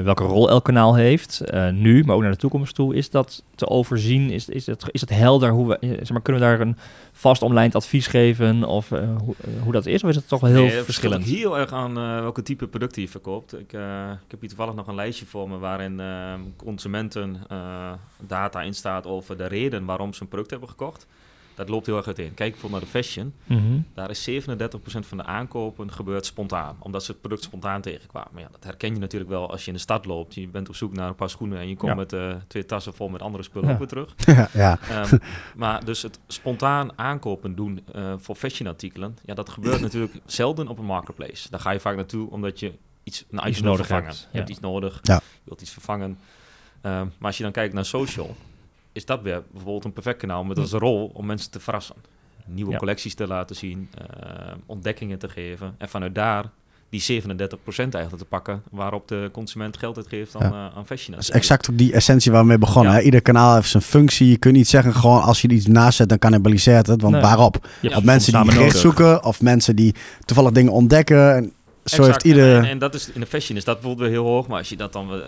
[0.03, 1.39] welke rol elk kanaal heeft.
[1.39, 2.95] eh, nu, maar ook naar de toekomst toe.
[2.95, 4.29] Is dat te overzien?
[4.29, 5.49] Is, is, het, is het helder?
[5.51, 6.77] Hoe we, eh, zeg maar, kunnen we daar een
[7.11, 8.63] vast omlijnd advies geven?
[8.63, 10.03] Of eh, hoe, eh, hoe dat is?
[10.03, 11.21] Of is het toch wel heel Nee, het verschillend?
[11.23, 13.59] verschilt heel erg aan eh, welke type producten je verkoopt.
[13.59, 17.91] Ik, eh, ik heb hier toevallig nog een lijstje voor me waarin eh, consumenten eh,
[18.27, 21.07] data in staat over de reden waarom ze een product hebben gekocht.
[21.55, 22.33] Dat loopt heel erg uiteen.
[22.33, 23.33] Kijk bijvoorbeeld naar de fashion.
[23.45, 23.79] Mhm.
[23.93, 26.75] Daar is 37% van de aankopen gebeurt spontaan.
[26.79, 28.29] Omdat ze het product spontaan tegenkwamen.
[28.33, 30.33] Maar ja, dat herken je natuurlijk wel als je in de stad loopt.
[30.35, 31.97] Je bent op zoek naar een paar schoenen en je komt Ja.
[31.97, 33.73] met eh, twee tassen vol met andere spullen Ja.
[33.73, 34.13] ook weer terug.
[34.37, 34.79] ja, ja.
[34.89, 35.17] Ehm,
[35.55, 40.77] maar dus het spontaan aankopen doen eh, voor fashionartikelen, ja, dat gebeurt natuurlijk zelden op
[40.77, 41.49] een marketplace.
[41.49, 44.09] Daar ga je vaak naartoe omdat je iets, een Iets item nodig vervangen.
[44.11, 46.17] hebt, Je hebt iets nodig, je wilt iets vervangen.
[46.81, 48.35] Ehm, maar als je dan kijkt naar social,
[48.93, 51.95] is dat weer bijvoorbeeld een perfect kanaal met als rol om mensen te verrassen.
[52.45, 52.77] Nieuwe Ja.
[52.77, 55.75] collecties te laten zien, eh, ontdekkingen te geven.
[55.77, 56.45] En vanuit daar
[56.89, 60.69] die 37% eigenlijk te pakken waarop de consument geld uitgeeft aan, Ja.
[60.69, 61.11] eh, aan fashion.
[61.15, 62.93] Dat is exact ook die essentie waar we mee begonnen.
[62.93, 63.01] Ja.
[63.01, 64.29] Ieder kanaal heeft zijn functie.
[64.29, 67.01] Je kunt niet zeggen gewoon als je iets naast zet, dan cannibaliseert het.
[67.01, 67.21] Want Nee.
[67.23, 67.67] waarop?
[67.81, 71.35] Het mensen die gericht zoeken of mensen die toevallig dingen ontdekken.
[71.35, 72.23] En zo Exact.
[72.23, 72.57] heeft ieder...
[72.57, 74.47] En, en dat is in de fashion is dat bijvoorbeeld weer heel hoog.
[74.47, 75.19] Maar als je dat dan eh,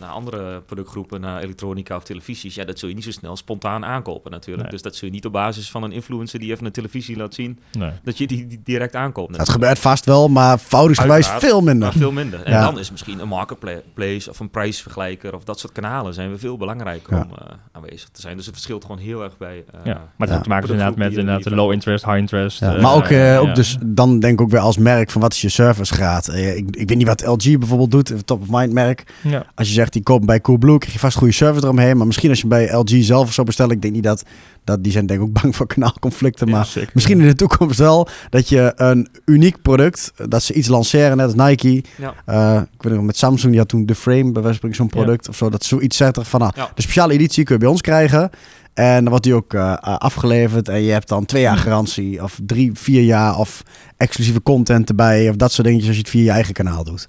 [0.00, 3.84] naar andere productgroepen, naar elektronica of televisies, ja, dat zul je niet zo snel spontaan
[3.84, 4.62] aankopen natuurlijk.
[4.62, 4.72] Nee.
[4.72, 7.34] Dus dat zul je niet op basis van een influencer die even een televisie laat
[7.34, 7.90] zien, Nee.
[8.04, 9.36] dat je die, die direct aankoopt.
[9.38, 11.88] Dat gebeurt vast wel, maar voudingsgewijs veel minder.
[11.88, 12.42] Maar veel minder.
[12.42, 12.60] En Ja.
[12.64, 16.56] dan is misschien een marketplace of een prijsvergelijker of dat soort kanalen zijn we veel
[16.56, 17.26] belangrijker Ja.
[17.30, 18.36] om eh, aanwezig te zijn.
[18.36, 19.64] Dus het verschilt gewoon heel erg bij.
[19.72, 22.60] eh, Ja, maar het heeft te maken dus inderdaad met inderdaad low interest, high interest.
[22.60, 23.36] Ja, maar ook, ja.
[23.38, 25.94] ook dus, dan denk ik ook weer als merk van wat is je servicegraad?
[25.98, 29.04] Eh, ik, ik weet niet wat LG bijvoorbeeld doet, een top of mind merk.
[29.22, 29.46] Ja.
[29.54, 31.96] Als je zegt die koopt bij Coolblue, krijg je vast goede service eromheen.
[31.96, 34.22] Maar misschien als je bij LG zelf zou bestellen, ik denk niet dat,
[34.64, 36.46] dat die zijn denk ik ook bang voor kanaalconflicten.
[36.46, 36.90] Ja, maar zeker.
[36.94, 41.26] misschien in de toekomst wel dat je een uniek product, dat ze iets lanceren, net
[41.26, 41.84] als Nike.
[41.96, 42.14] Ja.
[42.24, 44.88] Eh, ik weet nog met Samsung, die had toen de Frame bij wijze van zo'n
[44.88, 45.50] product of zo.
[45.50, 48.30] Dat zoiets zegt er van, nou, de speciale editie kun je bij ons krijgen.
[48.76, 50.68] En dan wordt die ook eh, afgeleverd.
[50.68, 52.22] En je hebt dan twee jaar garantie.
[52.22, 53.38] Of drie, vier jaar.
[53.38, 53.62] Of
[53.96, 55.28] exclusieve content erbij.
[55.28, 57.06] Of dat soort dingetjes als je het via je eigen kanaal doet.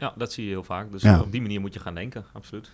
[0.00, 0.92] Ja, dat zie je heel vaak.
[0.92, 1.14] Dus Ja.
[1.14, 2.70] eh, op die manier moet je gaan denken, absoluut.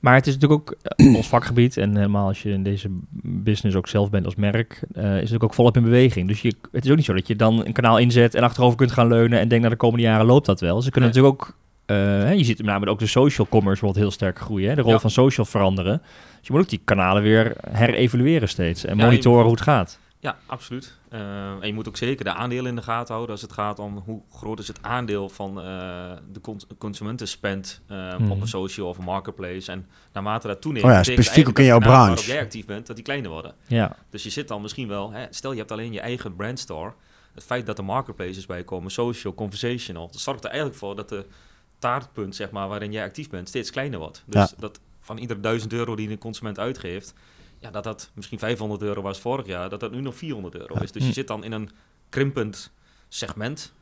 [0.00, 2.88] Maar het is natuurlijk ook eh, ons vakgebied en helemaal als je in deze
[3.22, 6.28] business ook zelf bent als merk, eh, is het natuurlijk ook volop in beweging.
[6.28, 8.76] Dus je, het is ook niet zo dat je dan een kanaal inzet en achterover
[8.76, 10.82] kunt gaan leunen en denkt, nou de komende jaren loopt dat wel.
[10.82, 11.20] Ze kunnen Nee.
[11.22, 11.56] natuurlijk ook,
[11.86, 14.74] eh, hè, je ziet met name ook de social commerce wordt heel sterk groeien, hè,
[14.74, 14.98] de rol Ja.
[14.98, 16.02] van social veranderen.
[16.46, 19.62] Dus je moet ook die kanalen weer herevalueren steeds en Ja, monitoren moet- hoe het
[19.62, 19.98] gaat.
[20.18, 20.94] Ja, absoluut.
[21.08, 21.20] Eh,
[21.60, 23.96] en je moet ook zeker de aandelen in de gaten houden als het gaat om
[24.04, 25.64] hoe groot is het aandeel van eh,
[26.32, 28.30] de cons consumentenspend eh, Mhm.
[28.30, 29.72] op een social of een marketplace.
[29.72, 32.06] En naarmate dat toeneemt, Oh ja, specifiek ook in jouw branche.
[32.06, 33.54] waarop jij actief bent, dat die kleiner worden.
[33.66, 36.92] Ja, Dus je zit dan misschien wel, hè, stel je hebt alleen je eigen brandstore.
[37.34, 41.08] Het feit dat er marketplaces bij komen, social, conversational, dat zorgt er eigenlijk voor dat
[41.08, 41.26] de
[41.78, 44.22] taartpunt, zeg maar, waarin jij actief bent, steeds kleiner wordt.
[44.26, 47.14] Dus dat van iedere 1000 euro die een consument uitgeeft,
[47.58, 50.74] ja, dat dat misschien 500 euro was vorig jaar, dat dat nu nog 400 euro
[50.74, 50.80] Ja.
[50.82, 50.92] is.
[50.92, 51.14] Dus je Hm.
[51.14, 51.70] zit dan in een
[52.08, 52.72] krimpend
[53.08, 53.72] segment.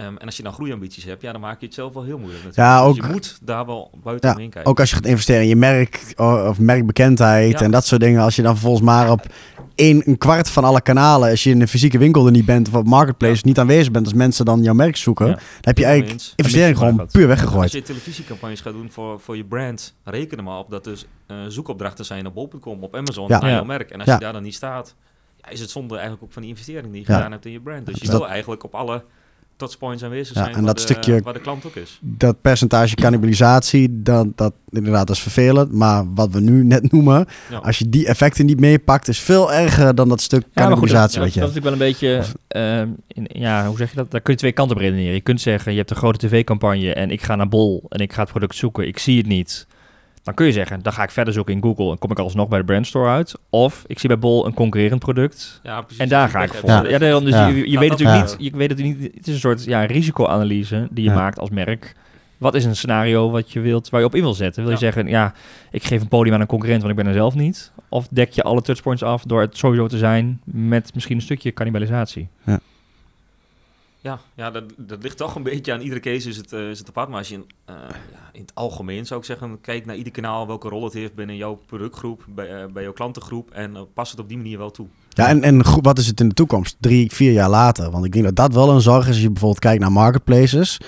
[0.00, 2.18] Ehm, en als je dan groeiambities hebt, ja, dan maak je het zelf wel heel
[2.18, 2.70] moeilijk natuurlijk.
[2.72, 4.70] Ja, Dus ook- je moet daar wel buiten Ja, omheen kijken.
[4.70, 7.64] Ook als je gaat investeren in je merk of merkbekendheid Ja.
[7.64, 8.22] en dat soort dingen.
[8.22, 9.26] Als je dan vervolgens maar op
[9.74, 12.68] één, een kwart van alle kanalen, als je in een fysieke winkel er niet bent
[12.68, 13.40] of op marketplace Ja.
[13.44, 15.32] niet aanwezig bent, als mensen dan jouw merk zoeken, Ja.
[15.32, 17.72] dan heb je eigenlijk investering gewoon puur Als weggegooid.
[17.72, 21.36] je televisiecampagnes gaat doen voor, voor je brand, reken er maar op dat er eh,
[21.48, 23.40] zoekopdrachten zijn op bol.com, op Amazon, Ja.
[23.40, 23.90] naar jouw merk.
[23.90, 24.14] En als Ja.
[24.14, 24.94] je daar dan niet staat,
[25.42, 27.14] ja, is het zonde eigenlijk ook van die investering die je Ja.
[27.14, 27.86] gedaan hebt in je brand.
[27.86, 29.04] Dus je Dus wil eigenlijk op alle
[29.60, 31.98] touchpoints aanwezig Ja, zijn en waar, dat de, stukje- waar de klant ook is.
[32.02, 35.72] Dat percentage cannibalisatie, dat, dat inderdaad dat is vervelend.
[35.72, 37.56] Maar wat we nu net noemen, Ja.
[37.58, 41.14] als je die effecten niet meepakt, is veel erger dan dat stuk Ja, dat, cannibalisatie
[41.18, 43.96] dat, wat je dat is natuurlijk wel een beetje, ehm, in, ja, hoe zeg je
[43.96, 44.10] dat?
[44.10, 45.14] Daar kun je twee kanten op redeneren.
[45.14, 48.12] Je kunt zeggen, je hebt een grote tv-campagne en ik ga naar Bol en ik
[48.12, 49.66] ga het product zoeken, ik zie het niet.
[50.22, 52.48] Dan kun je zeggen, dan ga ik verder zoeken in Google en kom ik alsnog
[52.48, 53.34] bij de brandstore uit.
[53.50, 56.02] Of ik zie bij Bol een concurrerend product Ja, precies.
[56.02, 56.68] en daar ga ik voor.
[56.88, 57.46] Ja, daarom, dus Ja.
[57.46, 58.22] je, je weet natuurlijk ja.
[58.24, 61.16] niet, je weet het niet, het is een soort ja, risicoanalyse die je Ja.
[61.16, 61.94] maakt als merk.
[62.38, 64.62] Wat is een scenario wat je wilt, waar je op in wil zetten?
[64.62, 65.32] Wil je zeggen, ja,
[65.70, 67.72] ik geef een podium aan een concurrent, want ik ben er zelf niet?
[67.88, 71.52] Of dek je alle touchpoints af door het sowieso te zijn met misschien een stukje
[71.52, 72.28] cannibalisatie?
[72.44, 72.60] Ja,
[74.34, 76.88] ja dat, dat ligt toch een beetje aan iedere case is het, eh, is het
[76.88, 77.08] apart.
[77.08, 77.74] Maar als je in, eh,
[78.12, 81.14] ja, in het algemeen zou ik zeggen, kijk naar ieder kanaal welke rol het heeft
[81.14, 84.70] binnen jouw productgroep, bij, eh, bij jouw klantengroep en pas het op die manier wel
[84.70, 84.86] toe.
[85.08, 86.76] Ja, en, en wat is het in de toekomst?
[86.80, 87.90] Drie, vier jaar later.
[87.90, 90.80] Want ik denk dat dat wel een zorg is als je bijvoorbeeld kijkt naar marketplaces.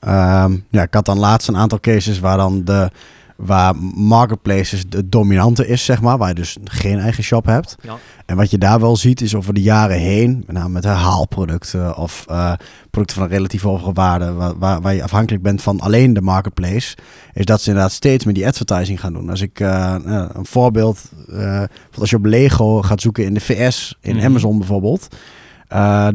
[0.00, 2.90] Ehm, ja, ik had dan laatst een aantal cases waar dan de
[3.38, 7.76] waar marketplaces de dominante is, zeg maar, waar je dus geen eigen shop hebt.
[7.82, 7.96] Ja.
[8.26, 11.96] En wat je daar wel ziet is over de jaren heen, met name met herhaalproducten
[11.96, 12.52] of eh,
[12.90, 16.20] producten van een relatief hogere waarde, waar, waar, waar je afhankelijk bent van alleen de
[16.20, 16.96] marketplace,
[17.32, 19.30] is dat ze inderdaad steeds meer die advertising gaan doen.
[19.30, 21.62] Als ik eh, eh, een voorbeeld, eh,
[21.98, 24.24] als je op Lego gaat zoeken in de VS, in Mhm.
[24.24, 25.08] Amazon bijvoorbeeld,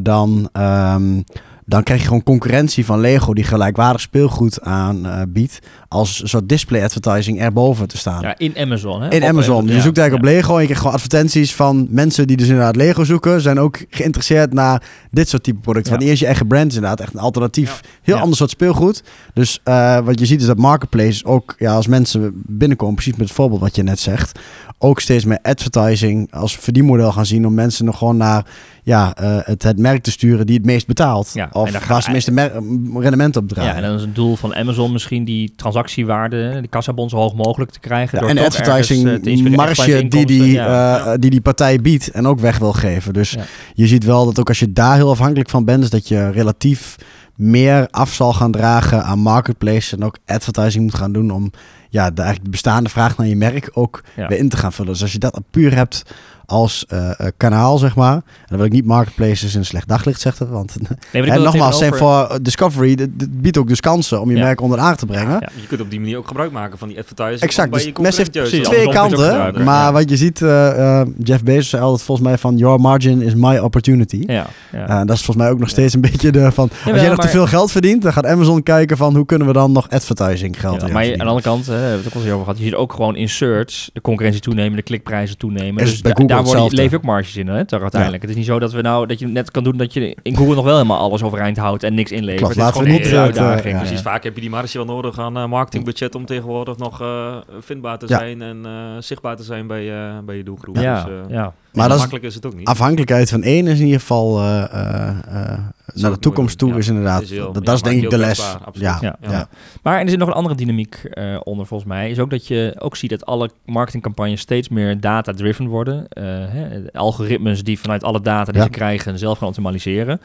[0.01, 1.21] dan, ehm,
[1.65, 6.83] dan krijg je gewoon concurrentie van Lego die gelijkwaardig speelgoed aanbiedt als een soort display
[6.83, 8.21] advertising erboven te staan.
[8.21, 9.01] Ja, in Amazon.
[9.01, 9.09] Hè?
[9.09, 9.65] In Amazon.
[9.65, 10.31] Dus je zoekt eigenlijk ja.
[10.31, 13.59] op Lego en je krijgt gewoon advertenties van mensen die dus inderdaad Lego zoeken, zijn
[13.59, 15.91] ook geïnteresseerd naar dit soort type producten.
[15.91, 17.81] Want eerst je eigen brand is inderdaad echt een alternatief.
[18.01, 19.03] Heel ander soort speelgoed.
[19.33, 23.27] Dus eh, wat je ziet is dat marketplaces ook, ja, als mensen binnenkomen, precies met
[23.27, 24.39] het voorbeeld wat je net zegt,
[24.83, 28.45] ook steeds meer advertising als verdienmodel gaan zien om mensen nog gewoon naar
[28.83, 31.31] ja, eh, het, het merk te sturen die het meest betaalt.
[31.33, 32.61] Ja, of waar ze het meeste
[32.99, 33.71] rendement op draaien.
[33.71, 37.35] Ja, en dan is het doel van Amazon misschien die transactiewaarde, die kassabon zo hoog
[37.35, 38.13] mogelijk te krijgen.
[38.13, 40.51] Ja, door en de toch ergens, eh, advertising marge die die.
[40.51, 40.97] Ja.
[41.05, 43.13] eh, die die partij biedt en ook weg wil geven.
[43.13, 43.37] Dus
[43.73, 46.29] je ziet wel dat ook als je daar heel afhankelijk van bent, is dat je
[46.29, 46.95] relatief
[47.35, 51.51] meer af zal gaan dragen aan marketplace en ook advertising moet gaan doen om
[51.93, 54.91] ja, de, eigenlijk de bestaande vraag naar je merk ook weer in te gaan vullen.
[54.91, 56.03] Dus als je dat puur hebt
[56.45, 59.87] als eh, eh, kanaal, zeg maar, en dan wil ik niet marketplaces in een slecht
[59.87, 60.75] daglicht zetten, want
[61.13, 64.43] Nee, en nogmaals, zijn voor Discovery, dit, biedt ook dus kansen om je Ja.
[64.43, 65.31] merk onder de te brengen.
[65.39, 65.49] Ja.
[65.61, 67.39] Je kunt op die manier ook gebruik maken van die advertising.
[67.41, 69.63] Exact, dus heeft precies, twee kanten.
[69.63, 69.91] Maar ja.
[69.91, 73.33] wat je ziet, eh, eh, Jeff Bezos zei altijd volgens mij van your margin is
[73.35, 74.23] my opportunity.
[74.27, 74.87] Ja, ja.
[74.87, 75.73] Eh, dat is volgens mij ook nog Ja.
[75.73, 76.69] steeds een beetje de van.
[76.69, 79.47] Als jij nog maar- te veel geld verdient, dan gaat Amazon kijken van hoe kunnen
[79.47, 82.03] we dan nog advertising geld Ja, maar je- aan de andere kant, hè, we hebben
[82.03, 84.81] het ook al over gehad, je ziet ook gewoon in search de concurrentie toenemen, de
[84.81, 85.83] klikprijzen toenemen.
[85.83, 86.75] Is dus bij da- Google daar worden, hetzelfde.
[86.75, 88.21] leef je ook marges in, hè, toch, uiteindelijk.
[88.21, 90.35] Het is niet zo dat we nou, dat je net kan doen dat je in
[90.35, 92.37] Google nog wel helemaal alles overeind houdt en niks inlevert.
[92.37, 93.73] Klopt, Het is laten we gewoon niet, een eh, eh, uitdaging.
[93.73, 93.79] ja.
[93.79, 94.03] Precies, Ja.
[94.03, 97.97] vaak heb je die marge wel nodig aan eh, marketingbudget om tegenwoordig nog eh, vindbaar
[97.97, 98.17] te Ja.
[98.17, 100.75] zijn en eh, zichtbaar te zijn bij, eh, bij je doelgroep.
[100.77, 101.53] Ja, Dus, eh, ja.
[101.73, 102.67] Maar dat is, makkelijk is het ook niet.
[102.67, 105.09] afhankelijkheid van één is in ieder geval eh, eh,
[105.51, 105.59] eh,
[105.93, 107.21] naar de toekomst toe Ja, is inderdaad.
[107.21, 108.55] is heel- dat ja, is denk ik de les.
[108.73, 109.47] Ja, Ja.
[109.83, 112.09] Maar er zit nog een andere dynamiek eh, onder volgens mij.
[112.09, 116.07] Is ook dat je ook ziet dat alle marketingcampagnes steeds meer data-driven worden.
[116.09, 118.63] Eh, hè, algoritmes die vanuit alle data die Ja.
[118.67, 120.21] ze krijgen zelf gaan optimaliseren.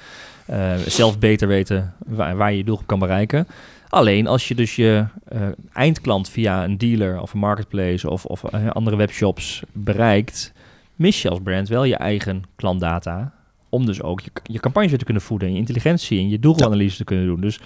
[0.47, 3.47] Eh, zelf beter weten waar, waar je je doelgroep kan bereiken.
[3.89, 5.41] Alleen als je dus je eh,
[5.73, 10.53] eindklant via een dealer of een marketplace of, of andere webshops bereikt,
[10.99, 13.33] mis je als brand wel je eigen klantdata.
[13.69, 16.97] Om dus ook je, je campagnes te kunnen voeden en je intelligentie en je doelgroepanalyse
[16.97, 17.41] te kunnen doen.
[17.41, 17.61] Dus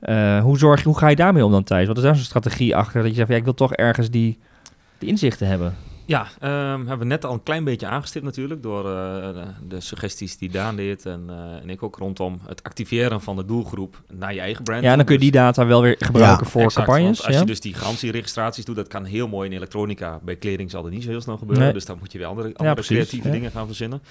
[0.00, 1.86] eh, hoe, zorg hoe ga je daarmee om dan, Thijs?
[1.86, 4.38] Wat is daar zo'n strategie achter dat je zegt, ja, ik wil toch ergens die,
[4.98, 5.74] die inzichten hebben?
[6.06, 9.80] Ja, ehm, hebben we net al een klein beetje aangestipt natuurlijk door eh, de, de
[9.80, 14.02] suggesties die Daan deed en, eh, en ik ook rondom het activeren van de doelgroep
[14.12, 14.82] naar je eigen brand.
[14.82, 17.16] Ja, en dan kun je die data wel weer gebruiken Ja, voor Exact, campagnes.
[17.16, 17.40] want als ja?
[17.40, 20.20] je dus die garantieregistraties doet, dat kan heel mooi in elektronica.
[20.22, 21.72] Bij kleding zal dat niet zo heel snel gebeuren, Nee.
[21.72, 23.32] dus dan moet je weer andere, andere precies, creatieve ja.
[23.34, 24.02] dingen gaan verzinnen.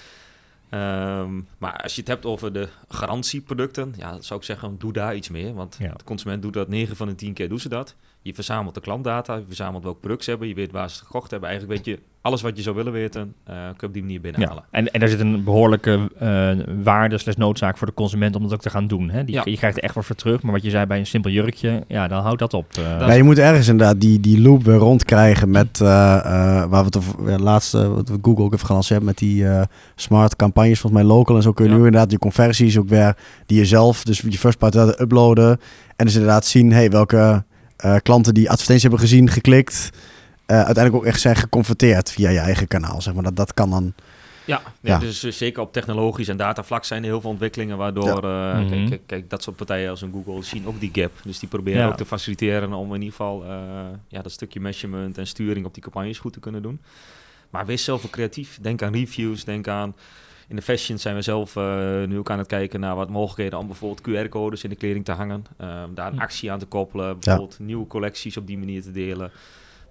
[0.70, 4.94] Ehm, maar als je het hebt over de garantieproducten, ja, dan zou ik zeggen, doe
[4.94, 5.54] daar iets meer.
[5.54, 5.94] Want Ja.
[5.98, 7.96] de consument doet dat 9 van de 10 keer doen ze dat.
[8.24, 11.06] Je verzamelt de klantdata, je verzamelt welk product ze hebben, je weet waar ze het
[11.06, 11.50] gekocht hebben.
[11.50, 14.22] Eigenlijk weet je alles wat je zou willen weten, eh, kun je op die manier
[14.22, 14.64] binnenhalen.
[14.72, 16.52] Ja, en, en daar zit een behoorlijke eh
[16.84, 19.10] waarde slash noodzaak voor de consument om dat ook te gaan doen.
[19.10, 19.24] Hè?
[19.24, 19.42] Die, Ja.
[19.46, 21.84] Je krijgt er echt wat voor terug, maar wat je zei bij een simpel jurkje,
[21.88, 22.66] ja, dan houdt dat op.
[22.78, 23.00] eh.
[23.00, 26.24] Dat- Ja, je moet ergens inderdaad die, die loop weer rondkrijgen met eh, eh,
[26.70, 29.62] waar we het over laatste wat we Google ook even gelanceerd met die eh,
[29.96, 31.78] smart campagnes volgens mij local en zo kun je Ja.
[31.78, 35.60] nu inderdaad je conversies ook weer die je zelf dus je first party data uploaden
[35.96, 37.44] en dus inderdaad zien hey, welke
[37.82, 39.90] eh, klanten die advertentie hebben gezien, geklikt,
[40.46, 43.70] eh, uiteindelijk ook echt zijn geconverteerd via je eigen kanaal zeg maar dat dat kan
[43.70, 43.94] dan
[44.46, 44.94] Ja, Ja.
[44.94, 44.98] ja.
[45.00, 48.68] dus eh, zeker op technologisch en datavlak zijn er heel veel ontwikkelingen waardoor, eh, Mhm.
[48.70, 51.12] kijk, kijk, kijk, dat soort partijen als een Google zien ook die gap.
[51.24, 51.88] Dus die proberen Ja.
[51.88, 53.50] ook te faciliteren om in ieder geval eh,
[54.08, 56.82] ja, dat stukje measurement en sturing op die campagnes goed te kunnen doen.
[57.50, 58.58] Maar wees zelf ook creatief.
[58.62, 59.96] Denk aan reviews, denk aan...
[60.52, 61.64] In de fashion zijn we zelf eh,
[62.08, 65.12] nu ook aan het kijken naar wat mogelijkheden om bijvoorbeeld QR-codes in de kleding te
[65.12, 65.46] hangen.
[65.58, 66.22] Ehm, daar een Hm.
[66.22, 67.20] actie aan te koppelen.
[67.20, 69.32] Bijvoorbeeld nieuwe collecties op die manier te delen.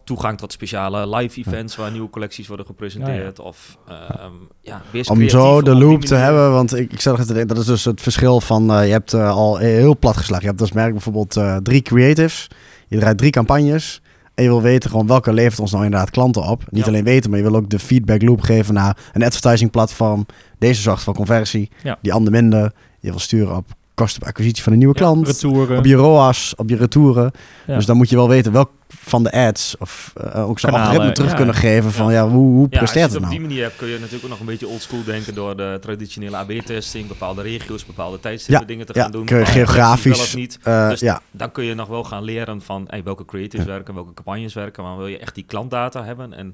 [0.04, 3.38] Toegang tot speciale live events waar nieuwe collecties worden gepresenteerd.
[3.38, 6.52] Of ehm, ja, om zo de loop te hebben.
[6.52, 8.92] Want ik, ik zat er te denken, dat is dus het verschil van, eh, je
[8.92, 10.44] hebt eh, al heel plat geslagen.
[10.44, 12.48] Je hebt als merk bijvoorbeeld eh, drie creatives.
[12.88, 14.02] Je draait drie campagnes.
[14.40, 16.64] En je wil weten gewoon welke levert ons nou inderdaad klanten op.
[16.70, 16.88] Niet Ja.
[16.90, 20.26] alleen weten, maar je wil ook de feedback loop geven naar een advertising platform.
[20.58, 21.98] Deze zorgt voor conversie, Ja.
[22.02, 22.72] die ander minder.
[23.00, 25.26] Je wil sturen op kosten op acquisitie van een nieuwe Ja, klant.
[25.26, 25.78] retouren.
[25.78, 27.30] Op je ROAS, op je retouren.
[27.66, 27.74] Ja.
[27.74, 31.12] Dus dan moet je wel weten welk van de ads of eh, ook zo'n algoritme
[31.12, 31.36] terug ja.
[31.36, 32.28] kunnen geven van ja, Ja.
[32.28, 33.38] hoe, hoe Ja, als je presteert het het op nou?
[33.38, 36.36] die manier hebt, kun je natuurlijk ook nog een beetje oldschool denken door de traditionele
[36.36, 39.24] AB-testing, bepaalde regio's, bepaalde tijdstippen Ja, dingen te ja, gaan doen.
[39.24, 40.58] kun je bepaalde collecties geografisch, Wel of niet.
[40.62, 43.94] Eh, Dus ja, Dan kun je nog wel gaan leren van hey, welke creatives werken,
[43.94, 46.32] welke campagnes werken, maar wil je echt die klantdata hebben.
[46.32, 46.46] En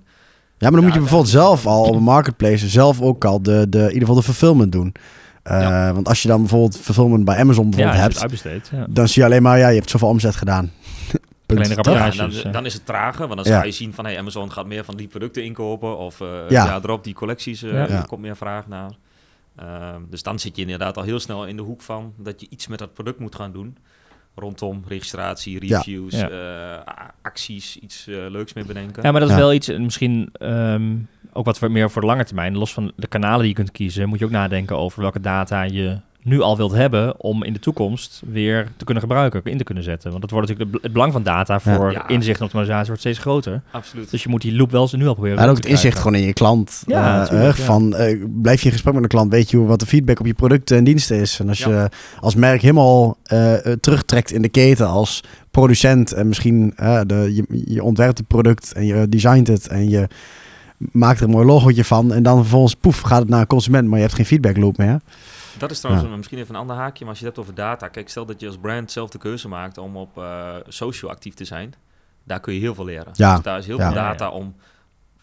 [0.58, 3.66] Ja, maar dan moet je bijvoorbeeld zelf al op een marketplace zelf ook al de,
[3.68, 4.94] de, in ieder geval de fulfillment doen.
[5.46, 5.92] Eh, Ja.
[5.94, 8.68] Want als je dan bijvoorbeeld fulfillment bij Amazon bijvoorbeeld hebt.
[8.70, 8.86] Ja.
[8.88, 10.70] dan zie je alleen maar, ja, je hebt zoveel omzet gedaan.
[11.46, 13.58] Rapportages, dan, dan is het trager, want dan Ja.
[13.58, 16.64] ga je zien van hey, Amazon gaat meer van die producten inkopen of eh Ja.
[16.64, 16.80] ja.
[16.82, 17.86] erop die collecties, Ja.
[17.88, 18.00] Ja.
[18.00, 18.90] komt meer vraag naar.
[19.56, 22.46] Ehm, dus dan zit je inderdaad al heel snel in de hoek van dat je
[22.50, 23.76] iets met dat product moet gaan doen.
[24.34, 26.28] Rondom registratie, reviews, eh,
[27.22, 29.02] acties, iets leuks mee bedenken.
[29.02, 29.40] Ja, maar dat is Ja.
[29.40, 30.92] wel iets, misschien ehm,
[31.36, 32.56] ook wat voor- meer voor de lange termijn.
[32.56, 35.62] Los van de kanalen die je kunt kiezen, moet je ook nadenken over welke data
[35.62, 39.64] je nu al wilt hebben om in de toekomst weer te kunnen gebruiken, in te
[39.64, 40.08] kunnen zetten.
[40.10, 42.08] Want dat wordt natuurlijk het belang van data voor Ja.
[42.08, 43.60] inzicht en optimalisatie wordt steeds groter.
[43.70, 44.10] Absoluut.
[44.10, 45.38] Dus je moet die loop wel eens nu al proberen.
[45.38, 46.82] En ook het inzicht gewoon in je klant.
[46.86, 49.66] Ja, Eh, eh, van, eh, blijf je in gesprek met een klant, weet je hoe-
[49.66, 51.40] wat de feedback op je producten en diensten is.
[51.40, 51.68] En als Ja.
[51.68, 51.88] je
[52.20, 53.16] als merk helemaal
[53.80, 56.72] terugtrekt in de keten als producent en misschien
[57.06, 60.08] de, je, je ontwerpt het product en je designt het en je
[60.78, 63.86] maakt er een mooi logootje van en dan vervolgens poef gaat het naar een consument,
[63.88, 65.00] maar je hebt geen feedback loop meer.
[65.58, 66.10] Dat is trouwens Ja.
[66.12, 67.88] een- misschien even een ander haakje, maar als je het hebt over data.
[67.88, 71.34] Kijk, stel dat je als brand zelf de keuze maakt om op eh, social actief
[71.34, 71.74] te zijn.
[72.24, 73.12] Daar kun je heel veel leren.
[73.12, 73.34] Ja.
[73.34, 73.84] Dus daar is heel Ja.
[73.86, 74.54] veel data om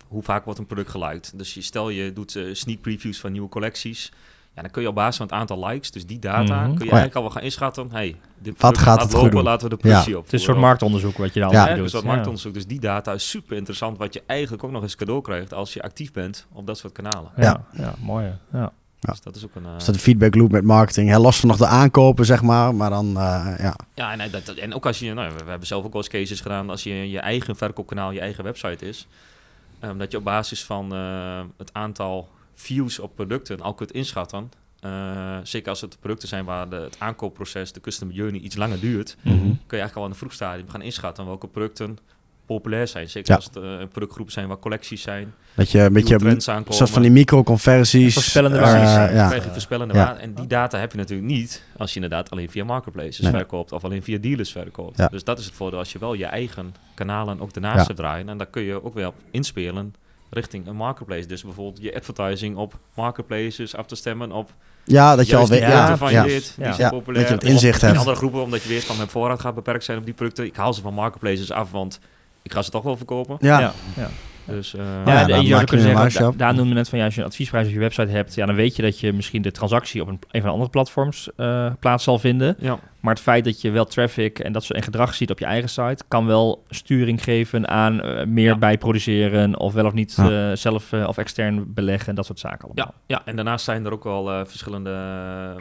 [0.07, 1.33] hoe vaak wordt een product geliked.
[1.35, 4.11] Dus je, stel je doet eh, sneak previews van nieuwe collecties.
[4.55, 6.63] Ja, dan kun je op basis van het aantal likes, dus die data, Mhm.
[6.63, 6.79] kun je ja.
[6.91, 7.87] eigenlijk al wel gaan inschatten.
[7.91, 9.43] Hey, dit Wat gaat het goed lopen, doen?
[9.43, 9.93] laten we de Ja.
[9.93, 10.23] pressie op.
[10.23, 11.63] Het is een soort marktonderzoek wat je dan Ja.
[11.63, 11.67] ja.
[11.69, 11.83] Ja, doet.
[11.83, 12.07] dus dat Ja.
[12.07, 12.53] marktonderzoek.
[12.53, 15.73] Dus die data is super interessant, wat je eigenlijk ook nog eens cadeau krijgt als
[15.73, 17.31] je actief bent op dat soort kanalen.
[17.35, 17.93] Ja, ja.
[17.99, 18.25] mooi.
[18.25, 18.57] hè.
[18.59, 18.71] Ja.
[18.99, 19.11] Ja.
[19.11, 19.65] Dus dat is ook een...
[19.65, 22.41] eh, Dus dat de feedback loop met marketing, hè, los van nog de aankopen zeg
[22.41, 23.75] maar, maar dan eh, ja.
[23.93, 25.93] Ja, en, eh, dat, dat- en ook als je, nou, we, we hebben zelf ook
[25.93, 29.07] wel eens cases gedaan, als je je eigen verkoopkanaal, je eigen website is,
[29.79, 32.29] ehm, dat je op basis van eh, het aantal
[32.63, 34.51] views op producten al kunt inschatten.
[34.79, 38.79] Eh, zeker als het producten zijn waar de, het aankoopproces, de customer journey iets langer
[38.79, 39.35] duurt, Mhm.
[39.37, 41.97] kun je eigenlijk al in een vroeg stadium gaan inschatten welke producten
[42.45, 43.09] populair zijn.
[43.09, 43.35] Zeker Ja.
[43.35, 45.33] als het eh, productgroepen zijn waar collecties zijn.
[45.55, 46.73] Dat je een beetje een trends aankomen.
[46.73, 48.13] soort van die microconversies.
[48.13, 48.93] Voorspellende eh, waardes.
[48.93, 49.33] Dan ja.
[49.33, 50.05] je voorspellende Ja.
[50.05, 50.19] waarde.
[50.19, 53.31] En die data heb je natuurlijk niet als je inderdaad alleen via marketplaces Nee.
[53.31, 54.97] verkoopt of alleen via dealers verkoopt.
[54.97, 55.07] Ja.
[55.07, 57.83] Dus dat is het voordeel als je wel je eigen kanalen ook Ja.
[57.83, 58.29] zou draaien.
[58.29, 59.93] En daar kun je ook weer op inspelen
[60.33, 61.27] richting een marketplace.
[61.27, 65.59] Dus bijvoorbeeld je advertising op marketplaces af te stemmen op Ja, dat je al weet.
[65.59, 66.23] ja, Ja, van ja.
[66.23, 66.71] je weet, die Ja.
[66.73, 67.19] zijn Ja, populair.
[67.21, 67.99] dat je het Of inzicht in hebt.
[67.99, 70.45] andere groepen, omdat je weet van mijn voorraad gaat beperkt zijn op die producten.
[70.45, 71.99] Ik haal ze van marketplaces af, want
[72.41, 73.37] ik ga ze toch wel verkopen.
[73.39, 73.59] Ja.
[73.59, 73.73] ja.
[73.95, 74.09] ja.
[74.45, 77.15] Dus, eh, Ja, ja, je zou kunnen zeggen, da- daar noemde net van ja, als
[77.15, 79.51] je een adviesprijs op je website hebt, ja, dan weet je dat je misschien de
[79.51, 82.55] transactie op een, een van de andere platforms eh, plaats zal vinden.
[82.59, 82.79] ja.
[83.03, 85.45] Maar het feit dat je wel traffic en dat soort en gedrag ziet op je
[85.45, 88.57] eigen site, kan wel sturing geven aan eh, meer Ja.
[88.57, 90.49] bijproduceren of wel of niet Ja.
[90.51, 92.85] eh, zelf eh, of extern beleggen, dat soort zaken allemaal.
[93.07, 94.89] Ja, ja, en daarnaast zijn er ook wel verschillende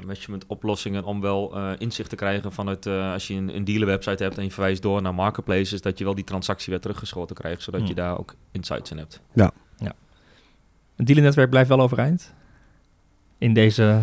[0.01, 3.87] management oplossingen om wel eh, inzicht te krijgen vanuit eh, als je een, een dealer
[3.87, 7.37] website hebt en je verwijst door naar marketplaces, dat je wel die transactie weer teruggeschoten
[7.37, 7.89] krijgt, zodat Hmm.
[7.89, 9.21] je daar ook insights in hebt.
[10.97, 12.35] Het dealernetwerk blijft wel overeind
[13.43, 13.99] in deze